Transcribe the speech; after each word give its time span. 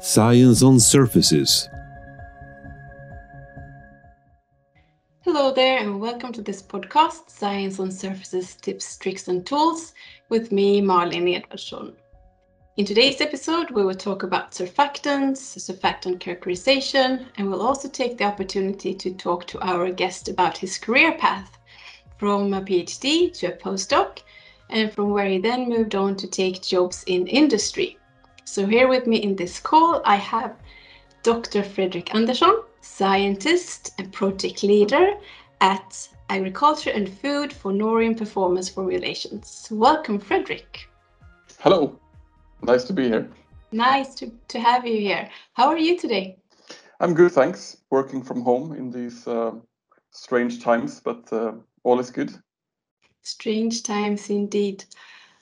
Science 0.00 0.62
on 0.62 0.78
Surfaces. 0.78 1.68
Hello 5.22 5.52
there, 5.52 5.78
and 5.80 6.00
welcome 6.00 6.32
to 6.34 6.40
this 6.40 6.62
podcast, 6.62 7.28
Science 7.28 7.80
on 7.80 7.90
Surfaces 7.90 8.54
Tips, 8.54 8.96
Tricks, 8.96 9.26
and 9.26 9.44
Tools, 9.44 9.94
with 10.28 10.52
me, 10.52 10.80
Malin 10.80 11.24
Edvardsson. 11.26 11.94
In 12.76 12.86
today's 12.86 13.20
episode, 13.20 13.72
we 13.72 13.84
will 13.84 13.92
talk 13.92 14.22
about 14.22 14.52
surfactants, 14.52 15.58
surfactant 15.58 16.20
characterization, 16.20 17.26
and 17.36 17.50
we'll 17.50 17.66
also 17.66 17.88
take 17.88 18.18
the 18.18 18.24
opportunity 18.24 18.94
to 18.94 19.12
talk 19.14 19.48
to 19.48 19.60
our 19.66 19.90
guest 19.90 20.28
about 20.28 20.56
his 20.56 20.78
career 20.78 21.18
path 21.18 21.58
from 22.18 22.54
a 22.54 22.60
PhD 22.60 23.36
to 23.40 23.52
a 23.52 23.56
postdoc, 23.56 24.20
and 24.70 24.92
from 24.92 25.10
where 25.10 25.26
he 25.26 25.38
then 25.38 25.68
moved 25.68 25.96
on 25.96 26.14
to 26.18 26.28
take 26.28 26.62
jobs 26.62 27.02
in 27.08 27.26
industry. 27.26 27.97
So, 28.50 28.64
here 28.66 28.88
with 28.88 29.06
me 29.06 29.18
in 29.18 29.36
this 29.36 29.60
call, 29.60 30.00
I 30.06 30.16
have 30.16 30.56
Dr. 31.22 31.62
Fredrik 31.62 32.14
Andersson, 32.14 32.62
scientist 32.80 33.92
and 33.98 34.10
project 34.10 34.62
leader 34.62 35.12
at 35.60 36.08
Agriculture 36.30 36.90
and 36.90 37.10
Food 37.10 37.52
for 37.52 37.72
Nouryon 37.72 38.16
Performance 38.16 38.70
Formulations. 38.70 39.68
Welcome, 39.70 40.18
Fredrik. 40.18 40.88
Hello. 41.58 42.00
Nice 42.62 42.84
to 42.84 42.94
be 42.94 43.08
here. 43.08 43.28
Nice 43.70 44.14
to, 44.14 44.32
to 44.48 44.58
have 44.58 44.86
you 44.86 44.98
here. 44.98 45.28
How 45.52 45.68
are 45.68 45.78
you 45.78 45.98
today? 45.98 46.38
I'm 47.00 47.12
good, 47.12 47.32
thanks. 47.32 47.76
Working 47.90 48.22
from 48.22 48.40
home 48.40 48.72
in 48.72 48.90
these 48.90 49.28
uh, 49.28 49.52
strange 50.10 50.62
times, 50.62 51.00
but 51.00 51.30
uh, 51.34 51.52
all 51.84 52.00
is 52.00 52.10
good. 52.10 52.32
Strange 53.20 53.82
times 53.82 54.30
indeed. 54.30 54.86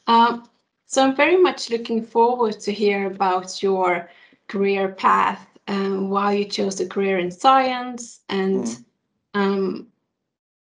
Um, 0.08 0.48
so 0.86 1.02
I'm 1.02 1.16
very 1.16 1.36
much 1.36 1.70
looking 1.70 2.02
forward 2.02 2.60
to 2.60 2.72
hear 2.72 3.06
about 3.06 3.62
your 3.62 4.08
career 4.48 4.88
path 4.88 5.46
and 5.66 6.10
why 6.10 6.32
you 6.32 6.44
chose 6.44 6.80
a 6.80 6.88
career 6.88 7.18
in 7.18 7.30
science 7.30 8.20
and 8.28 8.64
mm. 8.64 8.84
um, 9.34 9.86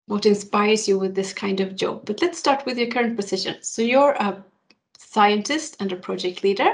what 0.07 0.25
inspires 0.25 0.87
you 0.87 0.99
with 0.99 1.15
this 1.15 1.33
kind 1.33 1.59
of 1.59 1.75
job. 1.75 2.05
But 2.05 2.21
let's 2.21 2.37
start 2.37 2.65
with 2.65 2.77
your 2.77 2.87
current 2.87 3.15
position. 3.15 3.57
So 3.61 3.81
you're 3.81 4.15
a 4.19 4.43
scientist 4.97 5.77
and 5.79 5.91
a 5.91 5.95
project 5.95 6.43
leader. 6.43 6.73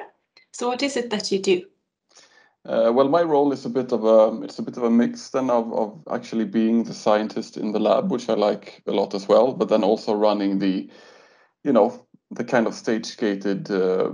So 0.52 0.68
what 0.68 0.82
is 0.82 0.98
it 0.98 1.10
that 1.12 1.32
you 1.32 1.40
do? 1.40 1.64
Uh, 2.66 2.92
well, 2.92 3.08
my 3.08 3.22
role 3.22 3.52
is 3.52 3.66
a 3.66 3.70
bit 3.70 3.92
of 3.92 4.06
a 4.06 4.42
it's 4.44 4.58
a 4.58 4.64
bit 4.64 4.76
of 4.76 4.84
a 4.84 4.90
mix 4.90 5.30
then 5.30 5.52
of, 5.52 5.72
of 5.72 6.02
actually 6.10 6.46
being 6.46 6.84
the 6.84 6.94
scientist 6.94 7.58
in 7.58 7.72
the 7.72 7.80
lab, 7.80 8.10
which 8.10 8.28
I 8.28 8.34
like 8.34 8.82
a 8.88 8.92
lot 8.92 9.14
as 9.14 9.28
well, 9.28 9.54
but 9.54 9.70
then 9.70 9.84
also 9.84 10.16
running 10.16 10.58
the, 10.58 10.90
you 11.64 11.72
know, 11.72 12.05
the 12.32 12.44
kind 12.44 12.68
of 12.68 12.74
stage 12.74 13.18
gated 13.18 13.70
uh, 13.72 14.12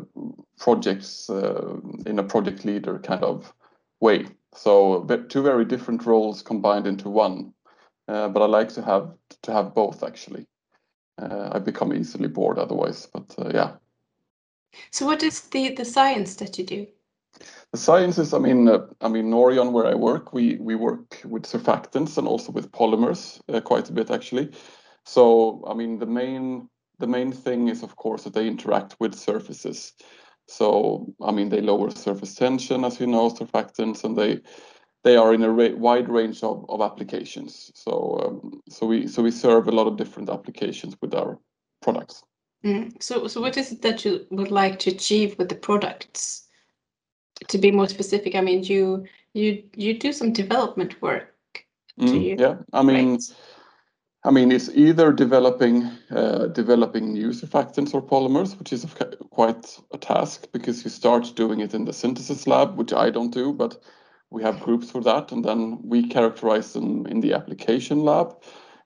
projects 0.60 1.30
uh, 1.30 1.78
in 2.06 2.20
a 2.20 2.24
project 2.24 2.66
leader 2.66 3.00
kind 3.00 3.24
of 3.24 3.54
way. 4.00 4.26
So 4.54 5.06
two 5.30 5.42
very 5.42 5.66
different 5.66 6.06
roles 6.06 6.42
combined 6.42 6.88
into 6.88 7.10
one. 7.10 7.54
Uh, 8.08 8.28
but 8.28 8.42
I 8.42 8.46
like 8.46 8.70
to 8.74 8.82
have 8.82 9.14
to 9.44 9.54
have 9.54 9.74
both 9.74 10.04
actually. 10.04 10.46
Uh, 11.18 11.50
I 11.54 11.60
become 11.60 11.94
easily 11.94 12.28
bored 12.28 12.58
otherwise, 12.58 13.08
but 13.14 13.34
uh, 13.38 13.52
yeah. 13.54 13.76
So 14.92 15.06
what 15.06 15.24
is 15.24 15.42
the 15.42 15.76
the 15.76 15.86
science 15.86 16.36
that 16.36 16.58
you 16.58 16.66
do? 16.66 16.88
The 17.72 17.78
science 17.78 18.18
is, 18.18 18.34
I 18.34 18.40
mean, 18.40 18.68
uh, 18.68 18.88
I 19.00 19.08
mean, 19.08 19.30
Nouryon, 19.30 19.72
where 19.72 19.86
I 19.86 19.96
work, 19.96 20.34
we 20.34 20.58
we 20.58 20.76
work 20.76 21.22
with 21.24 21.44
surfactants 21.44 22.18
and 22.18 22.28
also 22.28 22.52
with 22.52 22.72
polymers 22.72 23.40
uh, 23.48 23.62
quite 23.62 23.90
a 23.90 23.94
bit 23.94 24.12
actually. 24.12 24.52
So, 25.06 25.64
I 25.68 25.74
mean, 25.74 26.00
the 26.00 26.06
main 26.06 26.70
the 27.02 27.08
main 27.08 27.32
thing 27.32 27.68
is, 27.68 27.84
of 27.84 27.96
course, 27.96 28.24
that 28.24 28.34
they 28.34 28.48
interact 28.48 28.96
with 29.00 29.14
surfaces. 29.16 29.94
So, 30.48 31.14
I 31.22 31.32
mean, 31.32 31.50
they 31.50 31.62
lower 31.62 31.90
surface 31.92 32.36
tension, 32.36 32.86
as 32.86 33.00
you 33.00 33.08
know, 33.08 33.30
surfactants, 33.30 34.04
and 34.04 34.18
they 34.18 34.42
they 35.04 35.18
are 35.18 35.34
in 35.34 35.44
a 35.44 35.50
ra 35.50 35.70
wide 35.76 36.10
range 36.10 36.44
of, 36.44 36.66
of 36.70 36.82
applications. 36.82 37.72
So, 37.76 38.22
um, 38.24 38.62
so 38.70 38.86
we 38.86 39.08
so 39.08 39.24
we 39.24 39.32
serve 39.32 39.68
a 39.68 39.72
lot 39.72 39.88
of 39.88 39.98
different 39.98 40.30
applications 40.30 40.96
with 41.02 41.14
our 41.14 41.40
products. 41.82 42.24
Mm. 42.64 43.02
So, 43.02 43.28
so 43.28 43.42
what 43.42 43.58
is 43.58 43.72
it 43.72 43.82
that 43.82 44.06
you 44.06 44.28
would 44.30 44.52
like 44.52 44.78
to 44.80 44.92
achieve 44.92 45.38
with 45.38 45.50
the 45.50 45.56
products? 45.56 46.48
To 47.48 47.58
be 47.58 47.72
more 47.72 47.88
specific, 47.90 48.36
I 48.36 48.42
mean, 48.42 48.64
you 48.64 49.06
you 49.34 49.64
you 49.76 49.98
do 49.98 50.14
some 50.14 50.32
development 50.32 51.02
work. 51.02 51.34
Mm, 52.00 52.40
yeah, 52.40 52.56
I 52.72 52.84
mean, 52.84 53.12
right? 53.14 53.36
I 54.24 54.30
mean, 54.30 54.52
it's 54.52 54.70
either 54.70 55.12
developing 55.12 55.90
uh, 56.12 56.48
developing 56.48 57.14
new 57.14 57.30
surfactants 57.30 57.94
or 57.94 58.04
polymers, 58.04 58.58
which 58.60 58.72
is 58.72 58.86
quite 59.32 59.80
a 59.92 59.98
task 59.98 60.48
because 60.52 60.84
you 60.84 60.92
start 60.92 61.34
doing 61.36 61.60
it 61.60 61.74
in 61.74 61.86
the 61.86 61.94
synthesis 61.94 62.46
lab, 62.46 62.78
which 62.78 62.94
I 62.94 63.10
don't 63.10 63.34
do, 63.34 63.52
but 63.52 63.82
we 64.30 64.44
have 64.44 64.60
groups 64.60 64.92
for 64.92 65.02
that, 65.02 65.32
and 65.32 65.44
then 65.44 65.80
we 65.84 66.08
characterize 66.08 66.74
them 66.74 67.08
in 67.08 67.22
the 67.22 67.34
application 67.34 68.04
lab. 68.04 68.36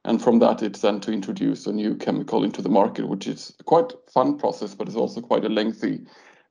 And 0.06 0.22
from 0.22 0.40
that 0.40 0.62
it's 0.62 0.82
then 0.82 1.00
to 1.02 1.12
introduce 1.12 1.66
a 1.66 1.74
new 1.74 1.96
chemical 1.96 2.44
into 2.44 2.62
the 2.62 2.70
market 2.70 3.10
which 3.10 3.26
is 3.28 3.56
quite 3.66 3.92
a 3.92 4.12
fun 4.12 4.38
process 4.38 4.76
but 4.76 4.88
it's 4.88 4.96
also 4.96 5.20
quite 5.20 5.44
a 5.44 5.50
lengthy 5.50 6.06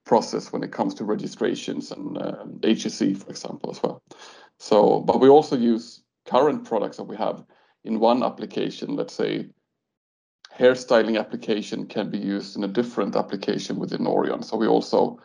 process 0.05 0.53
when 0.53 0.65
it 0.65 0.73
comes 0.73 0.93
to 0.95 1.05
registrations 1.05 1.93
and 1.93 2.19
uh, 2.19 2.45
HSE 2.63 3.17
for 3.17 3.31
example 3.31 3.71
as 3.71 3.81
well. 3.81 4.03
So 4.59 5.01
but 5.01 5.21
we 5.21 5.29
also 5.29 5.57
use 5.57 6.03
current 6.27 6.65
products 6.65 6.97
that 6.97 7.05
we 7.05 7.17
have 7.17 7.45
in 7.85 8.01
one 8.01 8.23
application 8.23 8.97
let's 8.97 9.15
say 9.15 9.47
hairstyling 10.59 11.19
application 11.19 11.87
can 11.87 12.11
be 12.11 12.19
used 12.19 12.57
in 12.57 12.65
a 12.65 12.69
different 12.69 13.17
application 13.17 13.77
within 13.77 14.03
Nouryon. 14.03 14.45
so 14.45 14.57
we 14.57 14.67
also 14.67 15.19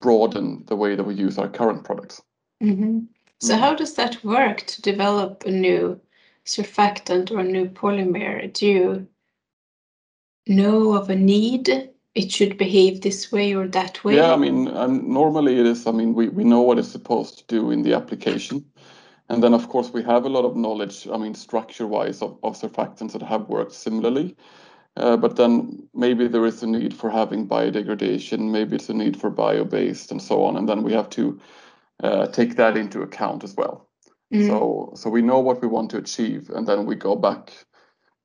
broaden 0.00 0.64
the 0.66 0.76
way 0.76 0.94
that 0.94 1.04
we 1.04 1.14
use 1.14 1.38
our 1.38 1.48
current 1.48 1.84
products 1.84 2.22
mm-hmm. 2.62 3.00
so 3.40 3.54
mm. 3.54 3.58
how 3.58 3.74
does 3.74 3.94
that 3.94 4.22
work 4.24 4.66
to 4.66 4.82
develop 4.82 5.44
a 5.46 5.50
new 5.50 6.00
surfactant 6.44 7.30
or 7.30 7.40
a 7.40 7.44
new 7.44 7.66
polymer, 7.66 8.52
do 8.52 8.66
you 8.66 9.08
know 10.46 10.94
of 10.94 11.10
a 11.10 11.16
need? 11.16 11.90
It 12.14 12.30
should 12.30 12.58
behave 12.58 13.00
this 13.00 13.32
way 13.32 13.54
or 13.54 13.66
that 13.68 14.04
way? 14.04 14.16
Yeah, 14.16 14.32
I 14.32 14.36
mean, 14.36 14.64
normally 14.64 15.58
it 15.58 15.66
is, 15.66 15.86
I 15.86 15.92
mean, 15.92 16.14
we, 16.14 16.28
we 16.28 16.44
know 16.44 16.60
what 16.60 16.78
it's 16.78 16.88
supposed 16.88 17.38
to 17.38 17.44
do 17.46 17.70
in 17.70 17.82
the 17.82 17.94
application. 17.94 18.64
And 19.28 19.42
then, 19.42 19.54
of 19.54 19.68
course, 19.68 19.92
we 19.92 20.02
have 20.02 20.24
a 20.24 20.28
lot 20.28 20.44
of 20.44 20.56
knowledge, 20.56 21.08
I 21.08 21.16
mean, 21.16 21.34
structure 21.34 21.86
wise, 21.86 22.22
of, 22.22 22.38
of 22.42 22.60
surfactants 22.60 23.12
that 23.12 23.22
have 23.22 23.48
worked 23.48 23.72
similarly. 23.72 24.36
Uh, 24.96 25.16
but 25.16 25.36
then 25.36 25.88
maybe 25.94 26.28
there 26.28 26.44
is 26.44 26.62
a 26.62 26.66
need 26.66 26.92
for 26.92 27.08
having 27.08 27.48
biodegradation, 27.48 28.50
maybe 28.50 28.76
it's 28.76 28.90
a 28.90 28.94
need 28.94 29.16
for 29.18 29.30
bio 29.30 29.64
based 29.64 30.10
and 30.10 30.20
so 30.20 30.44
on. 30.44 30.56
And 30.56 30.68
then 30.68 30.82
we 30.82 30.92
have 30.92 31.08
to 31.10 31.40
uh, 32.02 32.26
take 32.26 32.56
that 32.56 32.76
into 32.76 33.00
account 33.00 33.42
as 33.42 33.54
well. 33.56 33.88
Mm. 34.32 34.48
So 34.48 34.92
so 34.94 35.10
we 35.10 35.22
know 35.22 35.40
what 35.40 35.60
we 35.60 35.68
want 35.68 35.90
to 35.90 35.98
achieve, 35.98 36.50
and 36.50 36.66
then 36.66 36.86
we 36.86 36.94
go 36.94 37.14
back. 37.16 37.52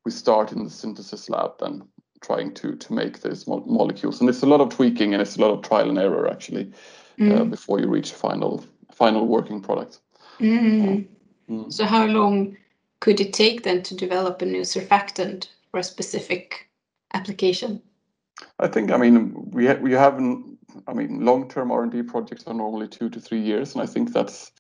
We 0.06 0.12
start 0.12 0.52
in 0.52 0.64
the 0.64 0.70
synthesis 0.70 1.30
lab, 1.30 1.60
then 1.60 1.88
trying 2.22 2.54
to 2.56 2.76
to 2.76 2.94
make 2.94 3.22
these 3.22 3.46
mo- 3.48 3.66
molecules, 3.68 4.20
and 4.20 4.30
it's 4.30 4.44
a 4.44 4.46
lot 4.46 4.62
of 4.62 4.70
tweaking 4.70 5.14
and 5.14 5.22
it's 5.22 5.36
a 5.36 5.42
lot 5.42 5.52
of 5.52 5.62
trial 5.62 5.90
and 5.90 6.00
error 6.00 6.30
actually 6.30 6.72
mm. 7.20 7.38
uh, 7.38 7.44
before 7.44 7.80
you 7.80 7.88
reach 7.88 8.12
final 8.14 8.64
final 8.92 9.28
working 9.28 9.62
product. 9.62 10.00
Mm. 10.40 11.08
Uh, 11.50 11.70
so 11.70 11.86
how 11.86 12.06
long 12.06 12.58
could 13.00 13.20
it 13.20 13.34
take 13.34 13.64
then 13.64 13.84
to 13.84 13.96
develop 13.96 14.42
a 14.42 14.46
new 14.46 14.62
surfactant 14.62 15.48
for 15.72 15.80
a 15.80 15.84
specific 15.84 16.70
application? 17.14 17.82
I 18.60 18.68
think 18.68 18.92
I 18.92 18.98
mean 18.98 19.50
we 19.52 19.68
ha- 19.68 19.80
we 19.82 19.94
haven't. 19.94 20.58
I 20.88 20.94
mean 20.94 21.26
long 21.26 21.50
term 21.50 21.72
R 21.72 21.84
and 21.84 21.92
D 21.92 22.04
projects 22.04 22.44
are 22.48 22.54
normally 22.54 22.88
two 22.88 23.10
to 23.10 23.20
three 23.20 23.42
years, 23.42 23.74
and 23.74 23.82
I 23.82 23.86
think 23.86 24.14
that's 24.14 24.52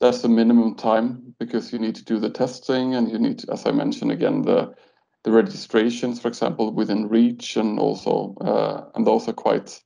that's 0.00 0.22
the 0.22 0.28
minimum 0.28 0.74
time 0.74 1.34
because 1.38 1.72
you 1.72 1.78
need 1.78 1.94
to 1.94 2.04
do 2.04 2.18
the 2.18 2.30
testing 2.30 2.94
and 2.94 3.10
you 3.10 3.18
need 3.18 3.48
as 3.50 3.66
I 3.66 3.72
mentioned 3.72 4.10
again, 4.10 4.42
the 4.42 4.74
the 5.24 5.30
registrations, 5.30 6.20
for 6.20 6.26
example, 6.26 6.72
within 6.72 7.08
REACH 7.08 7.56
and 7.56 7.78
also 7.78 8.34
uh, 8.40 8.90
and 8.94 9.06
those 9.06 9.28
are 9.28 9.32
quite 9.32 9.80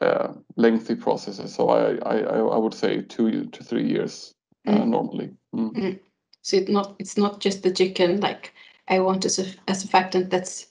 uh, 0.00 0.32
lengthy 0.56 0.94
processes. 0.94 1.54
So 1.54 1.68
I, 1.68 1.94
I 2.08 2.18
I 2.18 2.56
would 2.56 2.74
say 2.74 3.02
two 3.02 3.46
to 3.46 3.64
three 3.64 3.86
years 3.86 4.34
uh, 4.66 4.72
mm. 4.72 4.88
normally. 4.88 5.30
Mm. 5.54 5.72
Mm. 5.72 5.98
So 6.42 6.56
it's 6.56 6.70
not 6.70 6.96
it's 6.98 7.16
not 7.16 7.40
just 7.40 7.62
that 7.62 7.80
you 7.80 7.92
can 7.92 8.20
like 8.20 8.52
I 8.88 9.00
want 9.00 9.24
a, 9.24 9.28
a 9.68 9.72
surfactant 9.72 10.30
that's 10.30 10.66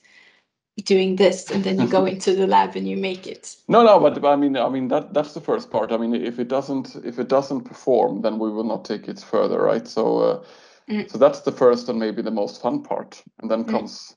doing 0.85 1.15
this 1.15 1.51
and 1.51 1.63
then 1.63 1.79
you 1.79 1.87
go 1.87 2.05
into 2.13 2.33
the 2.35 2.47
lab 2.47 2.75
and 2.75 2.87
you 2.87 2.97
make 2.97 3.27
it 3.27 3.55
no 3.67 3.83
no 3.83 3.99
but, 3.99 4.19
but 4.19 4.33
i 4.33 4.35
mean 4.35 4.57
i 4.57 4.67
mean 4.67 4.87
that 4.87 5.13
that's 5.13 5.33
the 5.33 5.41
first 5.41 5.69
part 5.69 5.91
i 5.91 5.97
mean 5.97 6.15
if 6.15 6.39
it 6.39 6.47
doesn't 6.47 6.95
if 7.05 7.19
it 7.19 7.29
doesn't 7.29 7.61
perform 7.61 8.21
then 8.21 8.39
we 8.39 8.49
will 8.49 8.63
not 8.63 8.83
take 8.83 9.07
it 9.07 9.19
further 9.19 9.61
right 9.61 9.87
so 9.87 10.17
uh, 10.17 10.43
mm. 10.89 11.09
so 11.11 11.17
that's 11.19 11.41
the 11.41 11.51
first 11.51 11.89
and 11.89 11.99
maybe 11.99 12.23
the 12.23 12.31
most 12.31 12.59
fun 12.59 12.81
part 12.81 13.23
and 13.41 13.51
then 13.51 13.63
mm. 13.63 13.69
comes 13.69 14.15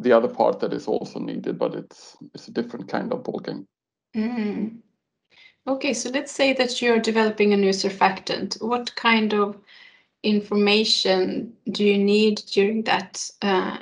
the 0.00 0.12
other 0.12 0.28
part 0.28 0.60
that 0.60 0.72
is 0.72 0.86
also 0.86 1.18
needed 1.18 1.58
but 1.58 1.74
it's 1.74 2.16
it's 2.34 2.46
a 2.46 2.52
different 2.52 2.86
kind 2.88 3.12
of 3.12 3.24
ballgame 3.24 3.66
mm. 4.14 4.76
okay 5.66 5.92
so 5.92 6.10
let's 6.10 6.32
say 6.32 6.52
that 6.52 6.80
you're 6.80 6.98
developing 6.98 7.52
a 7.52 7.56
new 7.56 7.70
surfactant 7.70 8.60
what 8.62 8.94
kind 8.96 9.32
of 9.34 9.56
information 10.22 11.52
do 11.70 11.84
you 11.84 11.98
need 11.98 12.42
during 12.52 12.82
that 12.84 13.30
uh, 13.42 13.78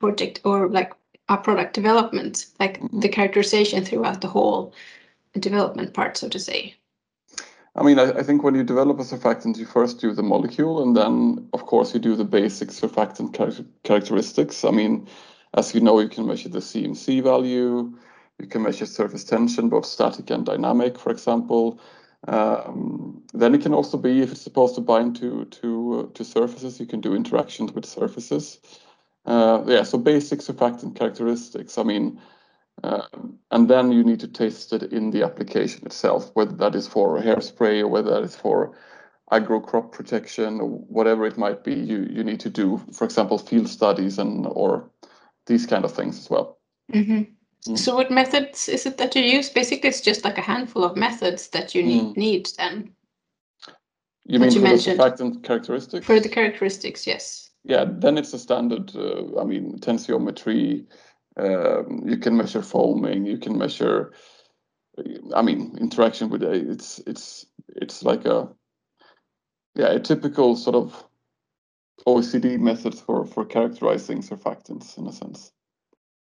project 0.00 0.40
or 0.44 0.68
like 0.68 0.92
a 1.28 1.36
product 1.36 1.74
development, 1.74 2.46
like 2.58 2.80
mm-hmm. 2.80 3.00
the 3.00 3.08
characterization 3.08 3.84
throughout 3.84 4.20
the 4.20 4.28
whole 4.28 4.74
development 5.38 5.94
part, 5.94 6.16
so 6.16 6.28
to 6.28 6.38
say? 6.38 6.74
I 7.76 7.84
mean, 7.84 8.00
I, 8.00 8.10
I, 8.10 8.22
think 8.24 8.42
when 8.42 8.56
you 8.56 8.64
develop 8.64 8.98
a 8.98 9.04
surfactant, 9.04 9.56
you 9.56 9.64
first 9.64 10.00
do 10.00 10.12
the 10.12 10.24
molecule, 10.24 10.82
and 10.82 10.96
then, 10.96 11.48
of 11.52 11.66
course, 11.66 11.94
you 11.94 12.00
do 12.00 12.16
the 12.16 12.24
basic 12.24 12.70
surfactant 12.70 13.36
char 13.36 13.52
characteristics. 13.84 14.64
I 14.64 14.72
mean, 14.72 15.06
as 15.54 15.72
you 15.72 15.80
know, 15.80 16.00
you 16.00 16.08
can 16.08 16.26
measure 16.26 16.48
the 16.48 16.58
CMC 16.58 17.22
value, 17.22 17.96
you 18.40 18.46
can 18.46 18.62
measure 18.62 18.86
surface 18.86 19.24
tension, 19.24 19.68
both 19.68 19.86
static 19.86 20.30
and 20.30 20.46
dynamic, 20.46 20.98
for 20.98 21.10
example. 21.10 21.80
Um, 22.26 23.22
then 23.32 23.54
it 23.54 23.62
can 23.62 23.74
also 23.74 23.96
be 23.96 24.20
if 24.20 24.32
it's 24.32 24.42
supposed 24.42 24.74
to 24.74 24.80
bind 24.80 25.16
to 25.16 25.44
to 25.46 26.10
to 26.14 26.24
surfaces, 26.24 26.80
you 26.80 26.86
can 26.86 27.00
do 27.00 27.14
interactions 27.14 27.72
with 27.72 27.86
surfaces. 27.86 28.60
Uh, 29.26 29.62
yeah, 29.66 29.82
so 29.82 29.98
basic 29.98 30.40
surfactant 30.40 30.96
characteristics. 30.96 31.78
I 31.78 31.82
mean, 31.82 32.20
uh, 32.82 33.06
and 33.50 33.68
then 33.68 33.92
you 33.92 34.04
need 34.04 34.20
to 34.20 34.28
test 34.28 34.72
it 34.72 34.82
in 34.92 35.10
the 35.10 35.22
application 35.22 35.86
itself, 35.86 36.30
whether 36.34 36.56
that 36.56 36.74
is 36.74 36.86
for 36.86 37.20
hairspray 37.20 37.80
or 37.80 37.88
whether 37.88 38.10
that 38.10 38.22
is 38.22 38.36
for 38.36 38.76
agro 39.30 39.60
crop 39.60 39.92
protection 39.92 40.60
or 40.60 40.68
whatever 40.68 41.26
it 41.26 41.38
might 41.38 41.64
be. 41.64 41.74
You 41.74 42.06
you 42.10 42.24
need 42.24 42.40
to 42.40 42.50
do, 42.50 42.80
for 42.92 43.04
example, 43.04 43.38
field 43.38 43.68
studies 43.68 44.18
and 44.18 44.46
or 44.46 44.90
these 45.46 45.66
kind 45.66 45.84
of 45.84 45.92
things 45.92 46.18
as 46.18 46.30
well. 46.30 46.58
Mm-hmm. 46.92 47.22
So 47.62 47.94
what 47.94 48.10
methods 48.10 48.68
is 48.68 48.86
it 48.86 48.96
that 48.96 49.14
you 49.14 49.22
use? 49.22 49.50
Basically, 49.50 49.90
it's 49.90 50.00
just 50.00 50.24
like 50.24 50.38
a 50.38 50.42
handful 50.42 50.82
of 50.82 50.96
methods 50.96 51.48
that 51.48 51.74
you 51.74 51.82
need, 51.82 52.02
mm. 52.02 52.16
need 52.16 52.48
then. 52.56 52.94
You 54.24 54.38
mean 54.38 54.50
you 54.50 54.60
for 54.60 54.64
mentioned. 54.64 54.98
the 54.98 55.04
surfactant 55.04 55.44
characteristics? 55.44 56.06
For 56.06 56.20
the 56.20 56.28
characteristics, 56.28 57.06
yes. 57.06 57.50
Yeah, 57.64 57.84
then 57.86 58.16
it's 58.16 58.32
a 58.32 58.38
standard, 58.38 58.96
uh, 58.96 59.38
I 59.38 59.44
mean, 59.44 59.78
tensiometry. 59.80 60.86
Um, 61.36 62.02
you 62.06 62.16
can 62.16 62.36
measure 62.36 62.62
foaming. 62.62 63.26
You 63.26 63.36
can 63.36 63.58
measure, 63.58 64.12
I 65.34 65.42
mean, 65.42 65.76
interaction 65.78 66.30
with 66.30 66.42
it. 66.42 66.68
It's 66.68 66.98
it's 67.06 67.46
it's 67.68 68.02
like 68.02 68.24
a 68.24 68.48
yeah 69.74 69.88
a 69.88 70.00
typical 70.00 70.56
sort 70.56 70.76
of 70.76 71.06
OECD 72.06 72.58
method 72.58 72.94
for 72.94 73.26
for 73.26 73.44
characterizing 73.44 74.22
surfactants 74.22 74.96
in 74.96 75.06
a 75.06 75.12
sense. 75.12 75.52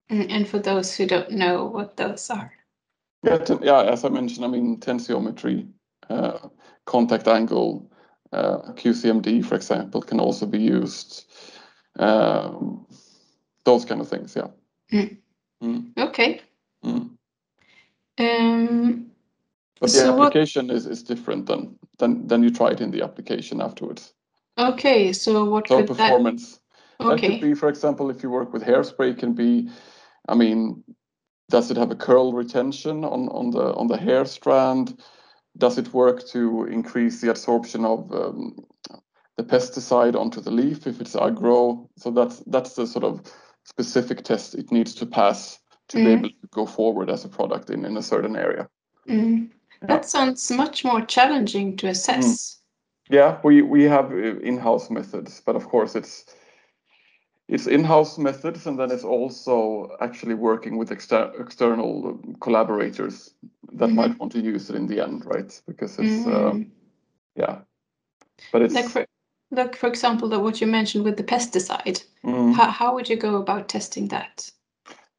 Mm, 0.09 0.27
and 0.29 0.47
for 0.47 0.59
those 0.59 0.95
who 0.95 1.07
don't 1.07 1.31
know 1.31 1.65
what 1.65 1.97
those 1.97 2.29
are. 2.29 2.51
Yeah, 3.23 3.39
yeah 3.61 3.81
as 3.83 4.05
I 4.05 4.09
mentioned, 4.09 4.45
I 4.45 4.49
mean, 4.49 4.79
tensiometry, 4.79 5.67
uh, 6.09 6.39
contact 6.85 7.27
angle, 7.27 7.91
uh, 8.31 8.73
QCMD, 8.73 9.43
for 9.45 9.55
example, 9.55 10.01
can 10.01 10.19
also 10.19 10.45
be 10.45 10.59
used. 10.59 11.25
Um, 11.97 12.85
those 13.63 13.85
kind 13.85 14.01
of 14.01 14.07
things, 14.07 14.35
yeah. 14.35 14.47
Mm. 14.91 15.17
Mm. 15.63 15.97
Okay. 15.97 16.41
Mm. 16.83 17.09
Um, 18.17 19.11
but 19.79 19.89
the 19.89 19.95
so 19.97 20.23
application 20.23 20.67
what... 20.67 20.75
is, 20.75 20.85
is 20.85 21.03
different 21.03 21.47
than, 21.47 21.77
than 21.97 22.27
than 22.27 22.43
you 22.43 22.49
try 22.49 22.69
it 22.69 22.81
in 22.81 22.91
the 22.91 23.01
application 23.01 23.61
afterwards. 23.61 24.13
Okay, 24.57 25.11
so 25.11 25.45
what 25.45 25.67
so 25.67 25.83
performance. 25.83 26.59
That... 26.99 27.07
Okay. 27.07 27.27
That 27.27 27.33
could 27.33 27.41
be, 27.41 27.53
for 27.55 27.67
example, 27.67 28.09
if 28.09 28.23
you 28.23 28.29
work 28.29 28.53
with 28.53 28.63
hairspray, 28.63 29.11
it 29.11 29.17
can 29.17 29.33
be 29.33 29.69
I 30.27 30.35
mean, 30.35 30.83
does 31.49 31.71
it 31.71 31.77
have 31.77 31.91
a 31.91 31.95
curl 31.95 32.33
retention 32.33 33.03
on, 33.03 33.29
on 33.29 33.51
the 33.51 33.73
on 33.75 33.87
the 33.87 33.97
hair 33.97 34.25
strand? 34.25 34.99
Does 35.57 35.77
it 35.77 35.93
work 35.93 36.25
to 36.27 36.65
increase 36.65 37.21
the 37.21 37.29
absorption 37.29 37.85
of 37.85 38.11
um, 38.11 38.57
the 39.37 39.43
pesticide 39.43 40.15
onto 40.15 40.41
the 40.41 40.51
leaf 40.51 40.87
if 40.87 40.99
it's 40.99 41.15
agro? 41.15 41.89
So 41.97 42.11
that's 42.11 42.39
that's 42.47 42.73
the 42.75 42.87
sort 42.87 43.05
of 43.05 43.21
specific 43.63 44.23
test 44.23 44.55
it 44.55 44.71
needs 44.71 44.93
to 44.95 45.05
pass 45.05 45.59
to 45.89 45.97
mm. 45.97 46.05
be 46.05 46.11
able 46.11 46.29
to 46.29 46.47
go 46.51 46.65
forward 46.65 47.09
as 47.09 47.25
a 47.25 47.29
product 47.29 47.69
in, 47.69 47.85
in 47.85 47.97
a 47.97 48.01
certain 48.01 48.35
area. 48.35 48.67
Mm. 49.07 49.49
Yeah. 49.81 49.87
That 49.87 50.05
sounds 50.05 50.51
much 50.51 50.83
more 50.83 51.05
challenging 51.05 51.77
to 51.77 51.87
assess. 51.87 52.25
Mm. 52.25 52.59
Yeah, 53.09 53.37
we 53.43 53.61
we 53.61 53.83
have 53.83 54.11
uh, 54.11 54.39
in-house 54.39 54.89
methods, 54.89 55.41
but 55.45 55.55
of 55.55 55.67
course 55.67 55.95
it's 55.95 56.25
it's 57.47 57.67
in-house 57.67 58.17
methods 58.17 58.65
and 58.65 58.79
then 58.79 58.91
it's 58.91 59.03
also 59.03 59.95
actually 60.01 60.33
working 60.33 60.77
with 60.77 60.91
exter- 60.91 61.31
external 61.39 62.19
collaborators 62.39 63.33
that 63.73 63.87
mm-hmm. 63.87 63.95
might 63.95 64.19
want 64.19 64.31
to 64.31 64.41
use 64.41 64.69
it 64.69 64.75
in 64.75 64.87
the 64.87 65.01
end 65.01 65.23
right 65.25 65.61
because 65.67 65.97
it's 65.99 66.25
mm-hmm. 66.25 66.35
um, 66.35 66.71
yeah 67.35 67.59
but 68.51 68.61
it's 68.61 68.73
like 68.73 68.89
for 68.89 69.05
like 69.51 69.75
for 69.75 69.87
example 69.87 70.27
that 70.27 70.39
what 70.39 70.59
you 70.59 70.67
mentioned 70.67 71.03
with 71.03 71.17
the 71.17 71.23
pesticide 71.23 72.03
mm-hmm. 72.23 72.51
how, 72.51 72.69
how 72.69 72.93
would 72.93 73.07
you 73.07 73.15
go 73.15 73.35
about 73.35 73.69
testing 73.69 74.07
that 74.07 74.49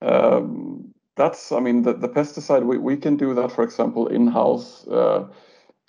um, 0.03 0.93
that's 1.15 1.53
i 1.53 1.61
mean 1.61 1.83
the, 1.83 1.93
the 1.93 2.09
pesticide 2.09 2.65
we, 2.65 2.77
we 2.77 2.97
can 2.97 3.17
do 3.17 3.35
that 3.35 3.53
for 3.53 3.63
example 3.63 4.09
in-house 4.09 4.87
uh, 4.89 5.25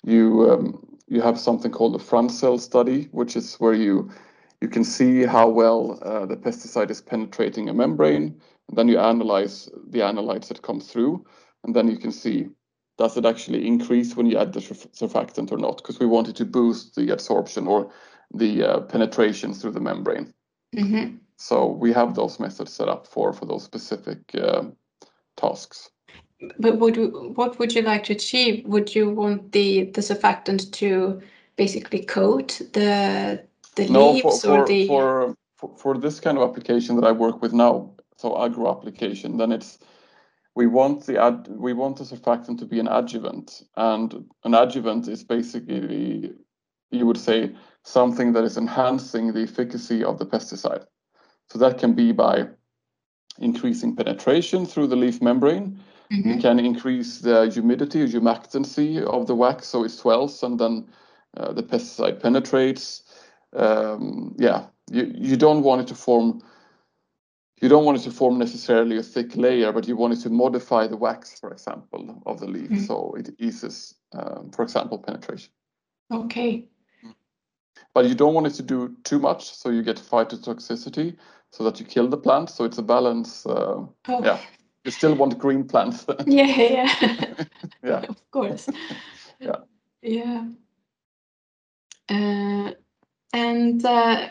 you 0.04 0.50
um, 0.50 0.84
you 1.08 1.20
have 1.22 1.40
something 1.40 1.70
called 1.70 1.96
a 1.96 1.98
Franz 1.98 2.38
cell 2.38 2.58
study 2.58 3.08
which 3.10 3.34
is 3.34 3.56
where 3.56 3.74
you 3.74 4.10
you 4.60 4.68
can 4.68 4.84
see 4.84 5.24
how 5.24 5.48
well 5.48 5.98
uh, 6.02 6.26
the 6.26 6.36
pesticide 6.36 6.90
is 6.90 7.00
penetrating 7.00 7.68
a 7.68 7.74
membrane. 7.74 8.40
And 8.68 8.76
then 8.76 8.88
you 8.88 8.98
analyze 8.98 9.68
the 9.88 10.00
analytes 10.00 10.48
that 10.48 10.62
come 10.62 10.80
through, 10.80 11.24
and 11.64 11.74
then 11.74 11.88
you 11.88 11.96
can 11.96 12.12
see 12.12 12.48
does 12.98 13.16
it 13.16 13.24
actually 13.24 13.64
increase 13.64 14.16
when 14.16 14.26
you 14.26 14.36
add 14.36 14.52
the 14.52 14.58
surfactant 14.58 15.52
or 15.52 15.56
not? 15.56 15.76
Because 15.76 16.00
we 16.00 16.06
wanted 16.06 16.34
to 16.36 16.44
boost 16.44 16.96
the 16.96 17.10
absorption 17.10 17.68
or 17.68 17.92
the 18.34 18.64
uh, 18.64 18.80
penetration 18.80 19.54
through 19.54 19.70
the 19.70 19.80
membrane. 19.80 20.34
Mm-hmm. 20.76 21.16
So 21.36 21.66
we 21.66 21.92
have 21.92 22.16
those 22.16 22.40
methods 22.40 22.72
set 22.72 22.88
up 22.88 23.06
for 23.06 23.32
for 23.32 23.46
those 23.46 23.62
specific 23.62 24.18
uh, 24.34 24.64
tasks. 25.36 25.90
But 26.58 26.78
would 26.78 26.96
you, 26.96 27.32
what 27.36 27.58
would 27.58 27.74
you 27.74 27.82
like 27.82 28.04
to 28.04 28.12
achieve? 28.12 28.66
Would 28.66 28.94
you 28.94 29.10
want 29.10 29.52
the 29.52 29.84
the 29.84 30.00
surfactant 30.00 30.72
to 30.72 31.22
basically 31.56 32.04
coat 32.04 32.60
the 32.72 33.44
the 33.86 33.92
no, 33.92 34.12
leaves 34.12 34.42
for, 34.42 34.60
or 34.60 34.66
the 34.66 34.86
for, 34.86 35.34
for 35.56 35.76
for 35.76 35.98
this 35.98 36.20
kind 36.20 36.36
of 36.38 36.48
application 36.48 36.96
that 36.96 37.04
I 37.04 37.12
work 37.12 37.40
with 37.40 37.52
now, 37.52 37.92
so 38.16 38.42
agro 38.44 38.70
application, 38.70 39.36
then 39.38 39.52
it's 39.52 39.78
we 40.54 40.66
want 40.66 41.06
the 41.06 41.22
ad 41.22 41.48
we 41.48 41.72
want 41.72 41.98
the 41.98 42.04
surfactant 42.04 42.58
to 42.58 42.66
be 42.66 42.80
an 42.80 42.88
adjuvant, 42.88 43.62
and 43.76 44.24
an 44.44 44.54
adjuvant 44.54 45.08
is 45.08 45.22
basically 45.24 46.32
you 46.90 47.06
would 47.06 47.18
say 47.18 47.54
something 47.84 48.32
that 48.32 48.44
is 48.44 48.56
enhancing 48.56 49.32
the 49.32 49.42
efficacy 49.42 50.02
of 50.02 50.18
the 50.18 50.26
pesticide. 50.26 50.84
So 51.50 51.58
that 51.58 51.78
can 51.78 51.94
be 51.94 52.12
by 52.12 52.48
increasing 53.38 53.94
penetration 53.94 54.66
through 54.66 54.88
the 54.88 54.96
leaf 54.96 55.22
membrane. 55.22 55.80
Mm-hmm. 56.12 56.30
You 56.30 56.40
can 56.40 56.58
increase 56.58 57.18
the 57.18 57.50
humidity 57.50 58.02
or 58.02 58.06
humectancy 58.06 59.02
of 59.02 59.26
the 59.26 59.34
wax 59.34 59.68
so 59.68 59.84
it 59.84 59.90
swells 59.90 60.42
and 60.42 60.58
then 60.58 60.88
uh, 61.36 61.52
the 61.52 61.62
pesticide 61.62 62.20
penetrates 62.22 63.02
um, 63.54 64.34
yeah, 64.38 64.66
you, 64.90 65.12
you 65.14 65.36
don't 65.36 65.62
want 65.62 65.82
it 65.82 65.88
to 65.88 65.94
form 65.94 66.42
you 67.60 67.68
don't 67.68 67.84
want 67.84 67.98
it 67.98 68.02
to 68.02 68.10
form 68.10 68.38
necessarily 68.38 68.98
a 68.98 69.02
thick 69.02 69.34
layer, 69.34 69.72
but 69.72 69.88
you 69.88 69.96
want 69.96 70.12
it 70.12 70.20
to 70.20 70.30
modify 70.30 70.86
the 70.86 70.96
wax, 70.96 71.38
for 71.40 71.50
example, 71.50 72.22
of 72.26 72.38
the 72.40 72.46
leaf, 72.46 72.70
mm. 72.70 72.86
so 72.86 73.14
it 73.18 73.30
eases, 73.38 73.94
um, 74.12 74.50
for 74.52 74.62
example, 74.62 74.98
penetration. 74.98 75.50
Okay. 76.12 76.66
But 77.94 78.06
you 78.06 78.14
don't 78.14 78.34
want 78.34 78.46
it 78.46 78.54
to 78.54 78.62
do 78.62 78.96
too 79.02 79.18
much, 79.18 79.52
so 79.54 79.70
you 79.70 79.82
get 79.82 79.96
phytotoxicity, 79.96 81.16
so 81.50 81.64
that 81.64 81.80
you 81.80 81.86
kill 81.86 82.08
the 82.08 82.16
plant. 82.16 82.50
So 82.50 82.64
it's 82.64 82.78
a 82.78 82.82
balance. 82.82 83.44
Uh, 83.44 83.86
oh. 84.08 84.24
Yeah, 84.24 84.38
you 84.84 84.90
still 84.90 85.14
want 85.14 85.38
green 85.38 85.64
plants. 85.64 86.06
yeah, 86.26 86.44
yeah, 86.44 87.44
yeah. 87.82 87.98
of 88.08 88.30
course. 88.30 88.68
yeah. 89.40 89.56
Yeah. 90.02 90.44
Uh, 92.08 92.72
and 93.32 93.84
uh, 93.84 94.28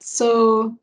so, 0.00 0.76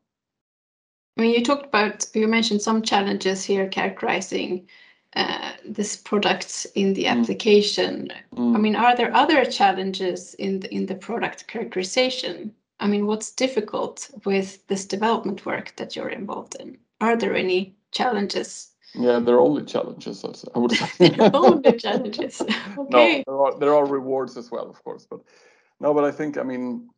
I 1.16 1.20
mean, 1.20 1.34
you 1.34 1.44
talked 1.44 1.66
about, 1.66 2.06
you 2.14 2.28
mentioned 2.28 2.62
some 2.62 2.82
challenges 2.82 3.44
here 3.44 3.68
characterizing 3.68 4.68
uh, 5.14 5.52
this 5.64 5.96
product 5.96 6.66
in 6.74 6.92
the 6.92 7.04
mm. 7.04 7.20
application. 7.20 8.12
Mm. 8.34 8.54
I 8.54 8.58
mean, 8.58 8.76
are 8.76 8.94
there 8.94 9.14
other 9.14 9.44
challenges 9.44 10.34
in 10.34 10.60
the, 10.60 10.74
in 10.74 10.86
the 10.86 10.94
product 10.94 11.46
characterization? 11.48 12.54
I 12.80 12.86
mean, 12.86 13.06
what's 13.06 13.32
difficult 13.32 14.10
with 14.24 14.66
this 14.66 14.84
development 14.84 15.46
work 15.46 15.74
that 15.76 15.96
you're 15.96 16.10
involved 16.10 16.56
in? 16.60 16.76
Are 17.00 17.16
there 17.16 17.34
any 17.34 17.74
challenges? 17.90 18.72
Yeah, 18.94 19.18
there 19.18 19.36
are 19.36 19.40
only 19.40 19.64
challenges. 19.64 20.24
I 20.54 20.58
would 20.58 20.72
say. 20.72 21.16
only 21.34 21.72
challenges. 21.78 22.42
Okay. 22.78 23.24
No, 23.26 23.32
there 23.32 23.40
are, 23.40 23.58
there 23.58 23.74
are 23.74 23.86
rewards 23.86 24.36
as 24.36 24.50
well, 24.50 24.68
of 24.68 24.82
course, 24.84 25.06
but 25.10 25.20
no, 25.80 25.92
but 25.94 26.04
I 26.04 26.12
think 26.12 26.38
I 26.38 26.42
mean 26.42 26.88